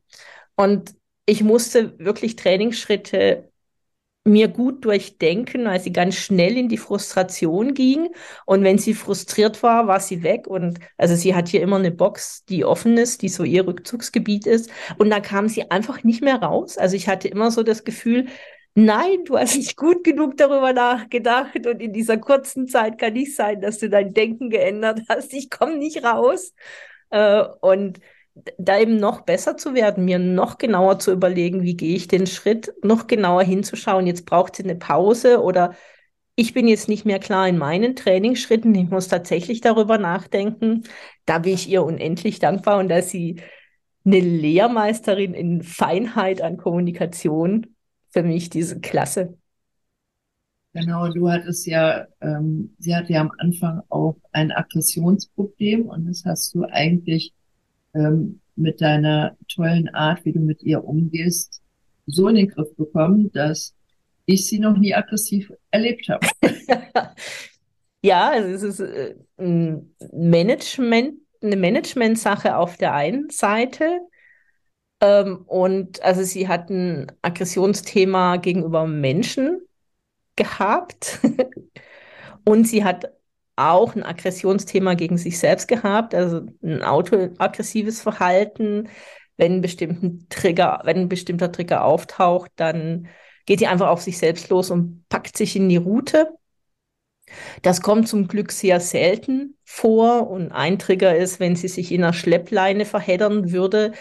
Und 0.56 0.95
ich 1.28 1.43
musste 1.43 1.97
wirklich 2.00 2.36
Trainingsschritte 2.38 3.52
mir 4.23 4.47
gut 4.47 4.84
durchdenken, 4.84 5.65
weil 5.65 5.80
sie 5.80 5.93
ganz 5.93 6.15
schnell 6.15 6.58
in 6.58 6.69
die 6.69 6.78
Frustration 6.78 7.76
ging. 7.76 8.10
Und 8.47 8.63
wenn 8.63 8.80
sie 8.80 8.95
frustriert 8.95 9.62
war, 9.62 9.86
war 9.88 10.00
sie 10.00 10.23
weg. 10.23 10.47
Und 10.47 10.80
also 10.97 11.13
sie 11.15 11.36
hat 11.36 11.50
hier 11.50 11.62
immer 11.62 11.78
eine 11.78 11.91
Box, 11.91 12.43
die 12.45 12.65
offen 12.65 12.97
ist, 12.97 13.21
die 13.21 13.30
so 13.30 13.43
ihr 13.43 13.67
Rückzugsgebiet 13.67 14.47
ist. 14.47 14.71
Und 14.97 15.12
da 15.12 15.19
kam 15.19 15.47
sie 15.47 15.69
einfach 15.69 16.04
nicht 16.04 16.23
mehr 16.23 16.38
raus. 16.41 16.80
Also 16.80 16.95
ich 16.95 17.08
hatte 17.08 17.28
immer 17.28 17.52
so 17.52 17.62
das 17.62 17.84
Gefühl, 17.84 18.26
nein, 18.78 19.26
du 19.26 19.38
hast 19.38 19.58
nicht 19.58 19.76
gut 19.76 20.04
genug 20.04 20.38
darüber 20.38 20.72
nachgedacht. 20.72 21.66
Und 21.66 21.82
in 21.82 21.94
dieser 21.94 22.18
kurzen 22.18 22.68
Zeit 22.68 23.00
kann 23.00 23.13
nicht 23.13 23.36
sein, 23.36 23.60
dass 23.60 23.80
du 23.80 23.90
dein 23.90 24.13
Denken 24.13 24.50
geändert 24.50 25.02
hast. 25.10 25.34
Ich 25.34 25.50
komme 25.50 25.78
nicht 25.78 26.04
raus. 26.04 26.54
Äh, 27.10 27.44
und 27.62 28.00
da 28.60 28.80
eben 28.80 28.98
noch 28.98 29.22
besser 29.22 29.58
zu 29.58 29.74
werden, 29.74 30.06
mir 30.06 30.20
noch 30.20 30.60
genauer 30.60 31.00
zu 31.00 31.12
überlegen, 31.12 31.63
wie 31.63 31.76
gehe 31.76 31.96
ich 31.96 32.08
den 32.08 32.28
Schritt, 32.28 32.72
noch 32.84 33.08
genauer 33.08 33.42
hinzuschauen, 33.42 34.06
jetzt 34.06 34.28
braucht 34.28 34.56
sie 34.56 34.63
eine 34.63 34.76
Pause 34.76 35.42
oder 35.42 35.74
ich 36.36 36.54
bin 36.54 36.68
jetzt 36.68 36.88
nicht 36.88 37.04
mehr 37.04 37.18
klar 37.18 37.48
in 37.48 37.58
meinen 37.58 37.96
Trainingsschritten, 37.96 38.76
ich 38.76 38.92
muss 38.92 39.08
tatsächlich 39.08 39.62
darüber 39.62 39.98
nachdenken. 39.98 40.84
Da 41.26 41.40
bin 41.40 41.54
ich 41.56 41.68
ihr 41.68 41.84
unendlich 41.84 42.38
dankbar 42.38 42.78
und 42.78 42.90
dass 42.90 43.10
sie 43.10 43.42
eine 44.06 44.20
Lehrmeisterin 44.20 45.34
in 45.34 45.63
Feinheit 45.63 46.44
an 46.44 46.58
Kommunikation 46.58 47.76
für 48.10 48.24
mich 48.24 48.50
diese 48.50 48.80
Klasse. 48.80 49.38
Genau, 50.74 51.08
du 51.12 51.30
hattest 51.30 51.65
ja, 51.65 52.06
ähm, 52.22 52.76
sie 52.78 52.96
hatte 52.96 53.13
ja 53.13 53.22
am 53.22 53.32
Anfang 53.39 53.82
auch 53.89 54.15
ein 54.32 54.52
Aggressionsproblem 54.52 55.88
und 55.88 56.06
das 56.06 56.24
hast 56.26 56.54
du 56.54 56.65
eigentlich 56.65 57.34
ähm, 57.96 58.41
mit 58.56 58.82
deiner 58.82 59.36
tollen 59.48 59.89
Art, 59.89 60.24
wie 60.26 60.34
du 60.34 60.39
mit 60.39 60.62
ihr 60.63 60.84
umgehst, 60.84 61.62
so 62.06 62.28
in 62.28 62.36
den 62.36 62.50
Griff 62.50 62.76
bekommen, 62.76 63.32
dass 63.32 63.74
ich 64.26 64.46
sie 64.46 64.60
noch 64.60 64.78
nie 64.78 64.93
aggressiv 64.93 65.52
erlebt 65.72 66.10
habe. 66.10 66.28
ja, 68.02 68.30
also 68.30 68.50
es 68.50 68.63
ist 68.63 68.80
äh, 68.80 69.15
ein 69.38 69.96
Management, 70.12 71.20
eine 71.41 71.56
Management-Sache 71.56 72.58
auf 72.58 72.78
der 72.78 72.93
einen 72.93 73.30
Seite. 73.30 74.02
Ähm, 75.01 75.43
und 75.45 76.01
also 76.03 76.23
sie 76.23 76.47
hat 76.47 76.69
ein 76.69 77.12
Aggressionsthema 77.21 78.38
gegenüber 78.38 78.88
Menschen 78.88 79.62
gehabt. 80.36 81.19
und 82.45 82.67
sie 82.67 82.83
hat 82.83 83.12
auch 83.55 83.95
ein 83.95 84.03
Aggressionsthema 84.03 84.93
gegen 84.93 85.17
sich 85.17 85.39
selbst 85.39 85.67
gehabt, 85.67 86.13
also 86.15 86.41
ein 86.63 86.83
autoaggressives 86.83 88.01
Verhalten. 88.01 88.89
Wenn 89.36 89.62
bestimmten 89.62 90.27
Trigger, 90.29 90.81
wenn 90.83 90.97
ein 90.97 91.10
bestimmter 91.10 91.51
Trigger 91.51 91.83
auftaucht, 91.83 92.51
dann 92.55 93.07
geht 93.45 93.60
sie 93.60 93.67
einfach 93.67 93.88
auf 93.89 94.01
sich 94.01 94.17
selbst 94.17 94.49
los 94.49 94.71
und 94.71 95.07
packt 95.10 95.38
sich 95.38 95.55
in 95.55 95.69
die 95.69 95.77
Route. 95.77 96.29
Das 97.62 97.81
kommt 97.81 98.07
zum 98.07 98.27
Glück 98.27 98.51
sehr 98.51 98.79
selten 98.79 99.57
vor 99.63 100.29
und 100.29 100.51
ein 100.51 100.79
Trigger 100.79 101.15
ist, 101.15 101.39
wenn 101.39 101.55
sie 101.55 101.67
sich 101.67 101.91
in 101.91 102.03
einer 102.03 102.13
Schleppleine 102.13 102.86
verheddern 102.86 103.51
würde. 103.51 103.93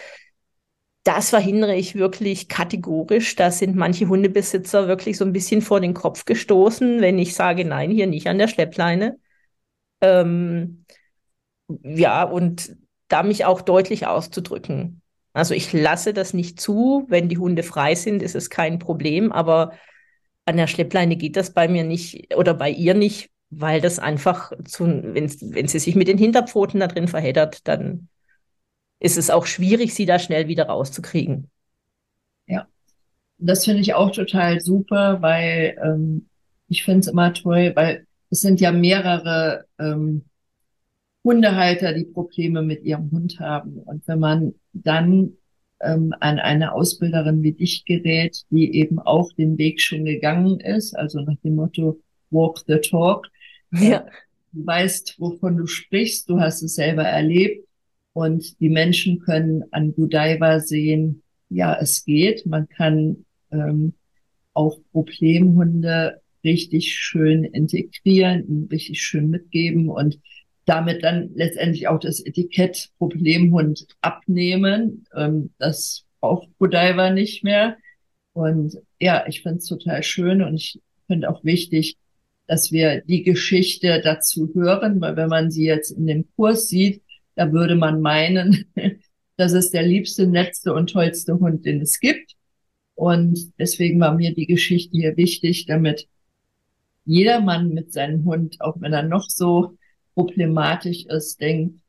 Das 1.07 1.29
verhindere 1.29 1.73
ich 1.73 1.95
wirklich 1.95 2.49
kategorisch. 2.49 3.37
Da 3.37 3.49
sind 3.49 3.77
manche 3.77 4.09
Hundebesitzer 4.09 4.89
wirklich 4.89 5.17
so 5.17 5.23
ein 5.23 5.31
bisschen 5.31 5.61
vor 5.61 5.79
den 5.79 5.93
Kopf 5.93 6.25
gestoßen, 6.25 6.99
wenn 6.99 7.17
ich 7.17 7.33
sage, 7.33 7.63
nein, 7.63 7.91
hier 7.91 8.07
nicht 8.07 8.27
an 8.27 8.37
der 8.37 8.49
Schleppleine. 8.49 9.17
Ähm, 10.01 10.83
ja, 11.81 12.23
und 12.23 12.75
da 13.07 13.23
mich 13.23 13.45
auch 13.45 13.61
deutlich 13.61 14.05
auszudrücken. 14.05 15.01
Also 15.31 15.53
ich 15.53 15.71
lasse 15.71 16.13
das 16.13 16.33
nicht 16.33 16.59
zu. 16.59 17.05
Wenn 17.07 17.29
die 17.29 17.37
Hunde 17.37 17.63
frei 17.63 17.95
sind, 17.95 18.21
ist 18.21 18.35
es 18.35 18.49
kein 18.49 18.77
Problem. 18.77 19.31
Aber 19.31 19.71
an 20.43 20.57
der 20.57 20.67
Schleppleine 20.67 21.15
geht 21.15 21.37
das 21.37 21.53
bei 21.53 21.69
mir 21.69 21.85
nicht 21.85 22.35
oder 22.35 22.53
bei 22.53 22.69
ihr 22.69 22.95
nicht, 22.95 23.29
weil 23.49 23.79
das 23.79 23.97
einfach 23.97 24.51
zu, 24.65 24.83
wenn, 24.85 25.31
wenn 25.53 25.69
sie 25.69 25.79
sich 25.79 25.95
mit 25.95 26.09
den 26.09 26.17
Hinterpfoten 26.17 26.81
da 26.81 26.87
drin 26.87 27.07
verheddert, 27.07 27.65
dann 27.65 28.09
ist 28.99 29.17
es 29.17 29.29
auch 29.29 29.45
schwierig, 29.45 29.93
sie 29.93 30.05
da 30.05 30.19
schnell 30.19 30.47
wieder 30.47 30.65
rauszukriegen. 30.67 31.49
Ja, 32.47 32.67
das 33.37 33.65
finde 33.65 33.81
ich 33.81 33.93
auch 33.93 34.11
total 34.11 34.59
super, 34.59 35.21
weil 35.21 35.77
ähm, 35.83 36.27
ich 36.67 36.83
finde 36.83 37.01
es 37.01 37.07
immer 37.07 37.33
toll, 37.33 37.71
weil 37.75 38.05
es 38.29 38.41
sind 38.41 38.59
ja 38.59 38.71
mehrere 38.71 39.65
ähm, 39.79 40.23
Hundehalter, 41.23 41.93
die 41.93 42.05
Probleme 42.05 42.61
mit 42.61 42.83
ihrem 42.83 43.11
Hund 43.11 43.39
haben. 43.39 43.79
Und 43.79 44.07
wenn 44.07 44.19
man 44.19 44.53
dann 44.73 45.33
ähm, 45.81 46.13
an 46.19 46.39
eine 46.39 46.73
Ausbilderin 46.73 47.43
wie 47.43 47.53
dich 47.53 47.85
gerät, 47.85 48.43
die 48.49 48.75
eben 48.75 48.99
auch 48.99 49.31
den 49.33 49.57
Weg 49.57 49.81
schon 49.81 50.05
gegangen 50.05 50.59
ist, 50.59 50.95
also 50.95 51.21
nach 51.21 51.37
dem 51.43 51.55
Motto 51.55 51.99
Walk 52.31 52.63
the 52.67 52.77
Talk, 52.77 53.27
ja. 53.71 54.05
du 54.51 54.65
weißt, 54.65 55.15
wovon 55.19 55.57
du 55.57 55.67
sprichst, 55.67 56.29
du 56.29 56.39
hast 56.39 56.63
es 56.63 56.75
selber 56.75 57.03
erlebt 57.03 57.66
und 58.17 58.59
die 58.59 58.69
Menschen 58.69 59.19
können 59.19 59.63
an 59.69 59.93
Godiva 59.93 60.59
sehen, 60.59 61.21
ja, 61.49 61.77
es 61.79 62.03
geht, 62.03 62.47
man 62.47 62.67
kann 62.67 63.25
ähm, 63.51 63.93
auch 64.55 64.79
Problemhunde 64.91 66.19
richtig 66.43 66.95
schön 66.95 67.43
integrieren, 67.43 68.69
richtig 68.71 69.03
schön 69.03 69.29
mitgeben 69.29 69.89
und 69.89 70.19
damit 70.65 71.03
dann 71.03 71.29
letztendlich 71.35 71.87
auch 71.89 71.99
das 71.99 72.19
Etikett 72.19 72.89
Problemhund 72.97 73.85
abnehmen. 74.01 75.05
Ähm, 75.15 75.51
das 75.59 76.03
braucht 76.19 76.47
Godiva 76.57 77.11
nicht 77.11 77.43
mehr. 77.43 77.77
Und 78.33 78.79
ja, 78.99 79.25
ich 79.27 79.43
finde 79.43 79.59
es 79.59 79.65
total 79.65 80.01
schön 80.01 80.41
und 80.41 80.55
ich 80.55 80.81
finde 81.05 81.29
auch 81.29 81.43
wichtig, 81.43 81.97
dass 82.47 82.71
wir 82.71 83.01
die 83.01 83.21
Geschichte 83.21 84.01
dazu 84.03 84.49
hören, 84.55 85.01
weil 85.01 85.15
wenn 85.17 85.29
man 85.29 85.51
sie 85.51 85.65
jetzt 85.65 85.91
in 85.91 86.07
dem 86.07 86.25
Kurs 86.35 86.67
sieht, 86.67 87.03
da 87.37 87.53
würde 87.53 87.75
man 87.75 88.01
meinen, 88.01 88.65
das 89.37 89.53
ist 89.53 89.73
der 89.73 89.83
liebste, 89.83 90.27
netzte 90.27 90.73
und 90.73 90.89
tollste 90.89 91.39
Hund, 91.39 91.65
den 91.65 91.81
es 91.81 91.99
gibt. 91.99 92.33
Und 92.95 93.53
deswegen 93.59 93.99
war 93.99 94.15
mir 94.15 94.33
die 94.33 94.47
Geschichte 94.47 94.97
hier 94.97 95.15
wichtig, 95.17 95.67
damit 95.67 96.07
jedermann 97.05 97.69
mit 97.69 97.93
seinem 97.93 98.25
Hund, 98.25 98.59
auch 98.59 98.81
wenn 98.81 98.91
er 98.91 99.03
noch 99.03 99.29
so 99.29 99.77
problematisch 100.15 101.05
ist, 101.05 101.39
denkt, 101.39 101.79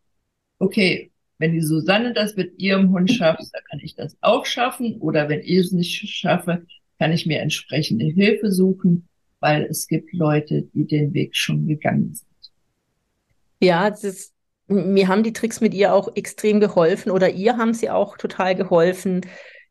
okay, 0.58 1.10
wenn 1.38 1.52
die 1.52 1.62
Susanne 1.62 2.12
das 2.12 2.36
mit 2.36 2.58
ihrem 2.58 2.90
Hund 2.90 3.10
schafft, 3.10 3.40
dann 3.52 3.62
kann 3.70 3.80
ich 3.82 3.94
das 3.94 4.18
auch 4.20 4.44
schaffen. 4.44 4.98
Oder 5.00 5.30
wenn 5.30 5.40
ich 5.40 5.56
es 5.56 5.72
nicht 5.72 6.08
schaffe, 6.08 6.66
kann 6.98 7.12
ich 7.12 7.24
mir 7.24 7.40
entsprechende 7.40 8.04
Hilfe 8.04 8.52
suchen, 8.52 9.08
weil 9.40 9.64
es 9.64 9.86
gibt 9.86 10.12
Leute, 10.12 10.68
die 10.74 10.84
den 10.84 11.14
Weg 11.14 11.34
schon 11.34 11.66
gegangen 11.66 12.14
sind. 12.14 12.28
Ja, 13.60 13.88
das 13.88 14.04
ist, 14.04 14.34
mir 14.68 15.08
haben 15.08 15.22
die 15.22 15.32
Tricks 15.32 15.60
mit 15.60 15.74
ihr 15.74 15.92
auch 15.94 16.08
extrem 16.14 16.60
geholfen 16.60 17.10
oder 17.10 17.30
ihr 17.30 17.56
haben 17.56 17.74
sie 17.74 17.90
auch 17.90 18.16
total 18.16 18.54
geholfen. 18.54 19.22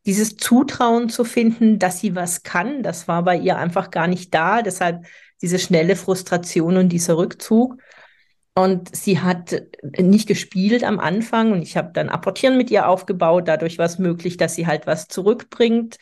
Dieses 0.05 0.37
Zutrauen 0.37 1.09
zu 1.09 1.23
finden, 1.23 1.79
dass 1.79 1.99
sie 1.99 2.15
was 2.15 2.43
kann, 2.43 2.83
das 2.83 3.07
war 3.07 3.23
bei 3.23 3.37
ihr 3.37 3.57
einfach 3.57 3.91
gar 3.91 4.07
nicht 4.07 4.33
da. 4.33 4.61
Deshalb 4.61 5.05
diese 5.41 5.59
schnelle 5.59 5.95
Frustration 5.95 6.77
und 6.77 6.89
dieser 6.89 7.17
Rückzug. 7.17 7.77
Und 8.55 8.95
sie 8.95 9.19
hat 9.19 9.61
nicht 9.99 10.27
gespielt 10.27 10.83
am 10.83 10.99
Anfang 10.99 11.51
und 11.51 11.61
ich 11.61 11.77
habe 11.77 11.91
dann 11.93 12.09
Apportieren 12.09 12.57
mit 12.57 12.71
ihr 12.71 12.87
aufgebaut. 12.87 13.47
Dadurch 13.47 13.77
war 13.77 13.85
es 13.85 13.99
möglich, 13.99 14.37
dass 14.37 14.55
sie 14.55 14.65
halt 14.65 14.87
was 14.87 15.07
zurückbringt. 15.07 15.97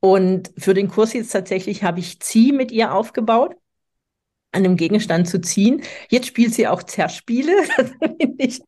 Und 0.00 0.50
für 0.58 0.74
den 0.74 0.88
Kurs 0.88 1.12
jetzt 1.12 1.30
tatsächlich 1.30 1.84
habe 1.84 2.00
ich 2.00 2.20
Zieh 2.20 2.52
mit 2.52 2.72
ihr 2.72 2.92
aufgebaut, 2.92 3.54
an 4.56 4.64
einem 4.64 4.76
Gegenstand 4.76 5.28
zu 5.28 5.40
ziehen. 5.40 5.82
Jetzt 6.08 6.26
spielt 6.26 6.54
sie 6.54 6.66
auch 6.66 6.82
Zerspiele. 6.82 7.52
Finde 8.20 8.44
ich, 8.44 8.60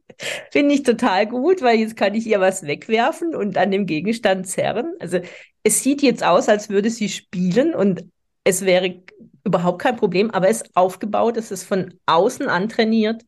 find 0.51 0.73
ich 0.73 0.83
total 0.83 1.27
gut, 1.27 1.63
weil 1.63 1.79
jetzt 1.79 1.97
kann 1.97 2.15
ich 2.15 2.27
ihr 2.27 2.41
was 2.41 2.65
wegwerfen 2.65 3.35
und 3.35 3.57
an 3.57 3.71
dem 3.71 3.87
Gegenstand 3.87 4.47
zerren. 4.47 4.95
Also 5.01 5.21
es 5.63 5.83
sieht 5.83 6.03
jetzt 6.03 6.25
aus, 6.25 6.49
als 6.49 6.69
würde 6.69 6.91
sie 6.91 7.09
spielen 7.09 7.75
und 7.75 8.05
es 8.45 8.65
wäre 8.65 9.03
überhaupt 9.45 9.81
kein 9.81 9.97
Problem, 9.97 10.31
aber 10.31 10.49
es 10.49 10.63
ist 10.63 10.77
aufgebaut, 10.77 11.37
es 11.37 11.51
ist 11.51 11.65
von 11.65 11.95
außen 12.07 12.49
antrainiert 12.49 13.25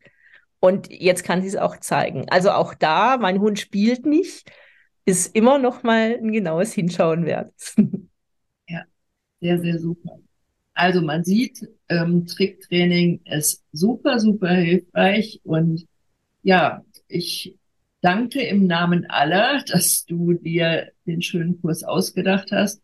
und 0.60 0.90
jetzt 0.90 1.24
kann 1.24 1.42
sie 1.42 1.48
es 1.48 1.56
auch 1.56 1.78
zeigen. 1.78 2.28
Also 2.28 2.50
auch 2.50 2.74
da, 2.74 3.16
mein 3.18 3.40
Hund 3.40 3.58
spielt 3.58 4.06
nicht, 4.06 4.50
ist 5.04 5.34
immer 5.34 5.58
noch 5.58 5.82
mal 5.82 6.16
ein 6.16 6.32
genaues 6.32 6.72
Hinschauen 6.72 7.24
wert. 7.24 7.52
ja, 8.68 8.84
sehr, 9.40 9.60
sehr 9.60 9.78
super. 9.78 10.20
Also 10.80 11.02
man 11.02 11.24
sieht, 11.24 11.68
ähm, 11.90 12.24
Tricktraining 12.24 13.20
ist 13.26 13.62
super, 13.70 14.18
super 14.18 14.48
hilfreich 14.48 15.38
und 15.44 15.86
ja, 16.42 16.82
ich 17.06 17.54
danke 18.00 18.40
im 18.40 18.66
Namen 18.66 19.04
aller, 19.10 19.62
dass 19.70 20.06
du 20.06 20.32
dir 20.32 20.90
den 21.04 21.20
schönen 21.20 21.60
Kurs 21.60 21.84
ausgedacht 21.84 22.50
hast 22.50 22.80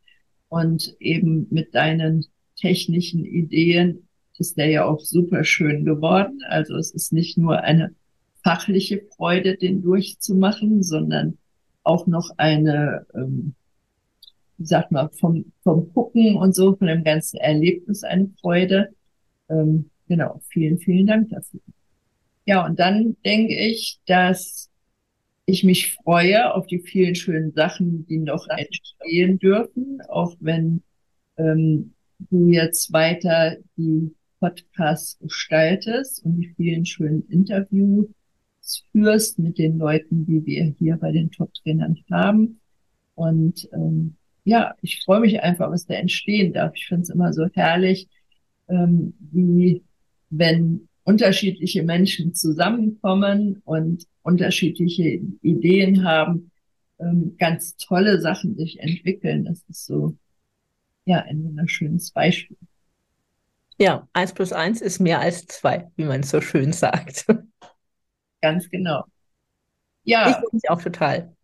und 0.49 0.95
eben 1.01 1.47
mit 1.51 1.75
deinen 1.75 2.27
technischen 2.61 3.25
Ideen 3.25 4.07
ist 4.37 4.59
der 4.59 4.69
ja 4.69 4.85
auch 4.85 5.01
super 5.01 5.45
schön 5.45 5.87
geworden. 5.87 6.41
Also 6.51 6.77
es 6.77 6.91
ist 6.91 7.15
nicht 7.15 7.39
nur 7.39 7.63
eine 7.63 7.95
fachliche 8.45 9.07
Freude, 9.17 9.57
den 9.57 9.81
durchzumachen, 9.81 10.83
sondern 10.83 11.39
auch 11.83 12.07
noch 12.07 12.29
eine, 12.37 13.07
ähm, 13.15 13.55
wie 14.59 14.66
sagt 14.66 14.92
man, 14.92 15.11
vom, 15.11 15.53
vom 15.62 15.92
Gucken 15.92 16.37
und 16.37 16.55
so, 16.55 16.77
von 16.77 16.87
dem 16.87 17.05
ganzen 17.05 17.38
Erlebnis 17.38 18.03
eine 18.03 18.31
Freude. 18.40 18.90
Ähm, 19.49 19.90
genau, 20.09 20.40
vielen, 20.49 20.79
vielen 20.79 21.07
Dank 21.07 21.31
dafür. 21.31 21.61
Ja, 22.47 22.64
und 22.64 22.79
dann 22.79 23.16
denke 23.25 23.55
ich, 23.55 23.99
dass 24.07 24.71
ich 25.47 25.64
mich 25.64 25.95
freue 25.95 26.55
auf 26.55 26.66
die 26.66 26.81
vielen 26.81 27.14
schönen 27.14 27.53
Sachen, 27.53 28.07
die 28.07 28.19
noch 28.19 28.47
entstehen 28.49 29.38
dürfen, 29.38 30.01
auch 30.09 30.35
wenn 30.40 30.83
ähm, 31.37 31.95
du 32.19 32.51
jetzt 32.51 32.92
weiter 32.92 33.57
die 33.77 34.14
Podcasts 34.40 35.19
gestaltest 35.19 36.25
und 36.25 36.40
die 36.40 36.55
vielen 36.57 36.85
schönen 36.85 37.27
Interviews 37.29 38.09
führst 38.90 39.38
mit 39.38 39.59
den 39.59 39.79
Leuten, 39.79 40.27
die 40.27 40.45
wir 40.45 40.75
hier 40.79 40.97
bei 40.97 41.12
den 41.12 41.31
Top-Trainern 41.31 41.97
haben. 42.11 42.61
Und 43.14 43.69
ähm, 43.73 44.16
ja, 44.47 44.77
ich 44.81 45.03
freue 45.05 45.21
mich 45.21 45.43
einfach, 45.43 45.71
was 45.73 45.87
da 45.87 45.95
entstehen 45.95 46.53
darf. 46.53 46.73
Ich 46.77 46.87
finde 46.87 47.03
es 47.03 47.11
immer 47.11 47.33
so 47.33 47.47
herrlich, 47.53 48.09
ähm, 48.69 49.13
wie 49.19 49.83
wenn 50.31 50.89
unterschiedliche 51.03 51.83
Menschen 51.83 52.33
zusammenkommen 52.33 53.61
und 53.65 54.07
unterschiedliche 54.23 55.21
Ideen 55.43 56.05
haben, 56.05 56.53
ähm, 57.01 57.35
ganz 57.39 57.77
tolle 57.77 58.21
Sachen 58.21 58.57
sich 58.57 58.79
entwickeln. 58.79 59.45
Das 59.45 59.65
ist 59.69 59.85
so 59.85 60.17
ja, 61.07 61.23
ein 61.23 61.43
wunderschönes 61.43 62.13
Beispiel. 62.13 62.57
Ja, 63.79 64.07
eins 64.13 64.33
plus 64.33 64.53
eins 64.53 64.81
ist 64.81 65.01
mehr 65.01 65.21
als 65.21 65.47
zwei, 65.49 65.91
wie 65.97 66.05
man 66.05 66.23
so 66.23 66.41
schön 66.41 66.73
sagt. 66.73 67.27
Ganz 68.41 68.71
genau. 68.71 69.05
Ja. 70.05 70.31
Ich 70.31 70.37
freue 70.37 70.51
mich 70.53 70.71
auch 70.71 70.81
total. 70.81 71.36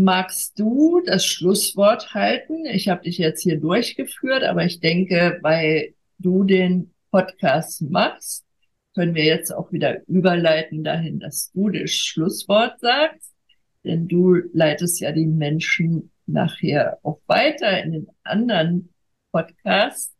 Magst 0.00 0.60
du 0.60 1.00
das 1.04 1.26
Schlusswort 1.26 2.14
halten? 2.14 2.66
Ich 2.66 2.88
habe 2.88 3.02
dich 3.02 3.18
jetzt 3.18 3.42
hier 3.42 3.58
durchgeführt, 3.58 4.44
aber 4.44 4.64
ich 4.64 4.78
denke, 4.78 5.40
weil 5.42 5.92
du 6.20 6.44
den 6.44 6.94
Podcast 7.10 7.82
machst, 7.82 8.46
können 8.94 9.16
wir 9.16 9.24
jetzt 9.24 9.50
auch 9.50 9.72
wieder 9.72 10.06
überleiten 10.06 10.84
dahin, 10.84 11.18
dass 11.18 11.50
du 11.50 11.70
das 11.70 11.90
Schlusswort 11.90 12.78
sagst. 12.78 13.34
Denn 13.82 14.06
du 14.06 14.36
leitest 14.52 15.00
ja 15.00 15.10
die 15.10 15.26
Menschen 15.26 16.12
nachher 16.26 17.00
auch 17.02 17.18
weiter 17.26 17.82
in 17.82 17.90
den 17.90 18.06
anderen 18.22 18.90
Podcasts. 19.32 20.14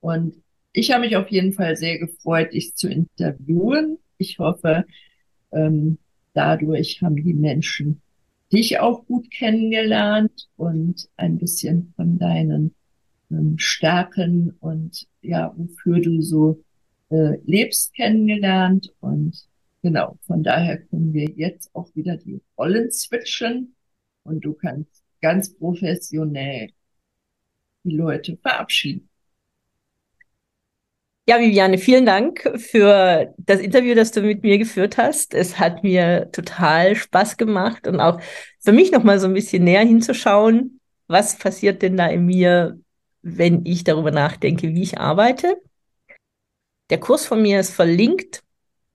Und 0.00 0.42
ich 0.72 0.90
habe 0.90 1.02
mich 1.02 1.16
auf 1.16 1.28
jeden 1.28 1.52
Fall 1.52 1.76
sehr 1.76 2.00
gefreut, 2.00 2.54
dich 2.54 2.74
zu 2.74 2.88
interviewen. 2.88 3.98
Ich 4.18 4.40
hoffe, 4.40 4.84
ähm, 5.52 5.98
dadurch 6.34 7.02
haben 7.02 7.14
die 7.14 7.34
Menschen 7.34 8.01
dich 8.52 8.78
auch 8.78 9.06
gut 9.06 9.30
kennengelernt 9.30 10.48
und 10.56 11.08
ein 11.16 11.38
bisschen 11.38 11.92
von 11.96 12.18
deinen 12.18 12.74
ähm, 13.30 13.58
Stärken 13.58 14.56
und 14.60 15.06
ja, 15.22 15.54
wofür 15.56 16.00
du 16.00 16.20
so 16.20 16.62
äh, 17.10 17.38
lebst 17.44 17.94
kennengelernt. 17.94 18.92
Und 19.00 19.48
genau, 19.82 20.18
von 20.26 20.42
daher 20.42 20.78
können 20.78 21.12
wir 21.12 21.30
jetzt 21.30 21.74
auch 21.74 21.94
wieder 21.94 22.16
die 22.16 22.40
Rollen 22.58 22.90
switchen 22.90 23.74
und 24.24 24.44
du 24.44 24.52
kannst 24.52 25.02
ganz 25.20 25.54
professionell 25.54 26.70
die 27.84 27.96
Leute 27.96 28.36
verabschieden. 28.36 29.08
Ja, 31.24 31.38
Viviane, 31.38 31.78
vielen 31.78 32.04
Dank 32.04 32.40
für 32.58 33.32
das 33.38 33.60
Interview, 33.60 33.94
das 33.94 34.10
du 34.10 34.22
mit 34.22 34.42
mir 34.42 34.58
geführt 34.58 34.96
hast. 34.98 35.34
Es 35.34 35.56
hat 35.56 35.84
mir 35.84 36.28
total 36.32 36.96
Spaß 36.96 37.36
gemacht 37.36 37.86
und 37.86 38.00
auch 38.00 38.20
für 38.58 38.72
mich 38.72 38.90
noch 38.90 39.04
mal 39.04 39.20
so 39.20 39.28
ein 39.28 39.34
bisschen 39.34 39.62
näher 39.62 39.84
hinzuschauen, 39.84 40.80
was 41.06 41.38
passiert 41.38 41.82
denn 41.82 41.96
da 41.96 42.08
in 42.08 42.26
mir, 42.26 42.76
wenn 43.22 43.64
ich 43.64 43.84
darüber 43.84 44.10
nachdenke, 44.10 44.74
wie 44.74 44.82
ich 44.82 44.98
arbeite. 44.98 45.62
Der 46.90 46.98
Kurs 46.98 47.24
von 47.24 47.40
mir 47.40 47.60
ist 47.60 47.72
verlinkt 47.72 48.42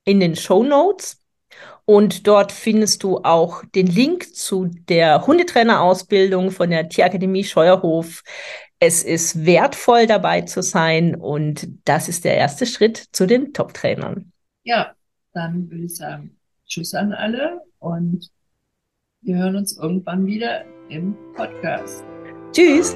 in 0.03 0.19
den 0.19 0.35
Show 0.35 0.63
Notes. 0.63 1.21
Und 1.85 2.27
dort 2.27 2.51
findest 2.51 3.03
du 3.03 3.19
auch 3.19 3.63
den 3.73 3.87
Link 3.87 4.35
zu 4.35 4.65
der 4.65 5.25
Hundetrainerausbildung 5.25 6.51
von 6.51 6.69
der 6.69 6.89
Tierakademie 6.89 7.45
Scheuerhof. 7.45 8.23
Es 8.79 9.03
ist 9.03 9.43
wertvoll 9.43 10.05
dabei 10.05 10.41
zu 10.41 10.61
sein 10.61 11.15
und 11.15 11.67
das 11.85 12.09
ist 12.09 12.25
der 12.25 12.37
erste 12.37 12.67
Schritt 12.67 12.97
zu 13.11 13.25
den 13.25 13.51
Top-Trainern. 13.51 14.31
Ja, 14.63 14.93
dann 15.33 15.69
würde 15.71 15.85
ich 15.85 15.95
sagen, 15.95 16.37
Tschüss 16.67 16.93
an 16.93 17.11
alle 17.11 17.61
und 17.79 18.29
wir 19.21 19.37
hören 19.37 19.55
uns 19.55 19.77
irgendwann 19.77 20.27
wieder 20.27 20.63
im 20.89 21.15
Podcast. 21.33 22.03
Tschüss. 22.51 22.95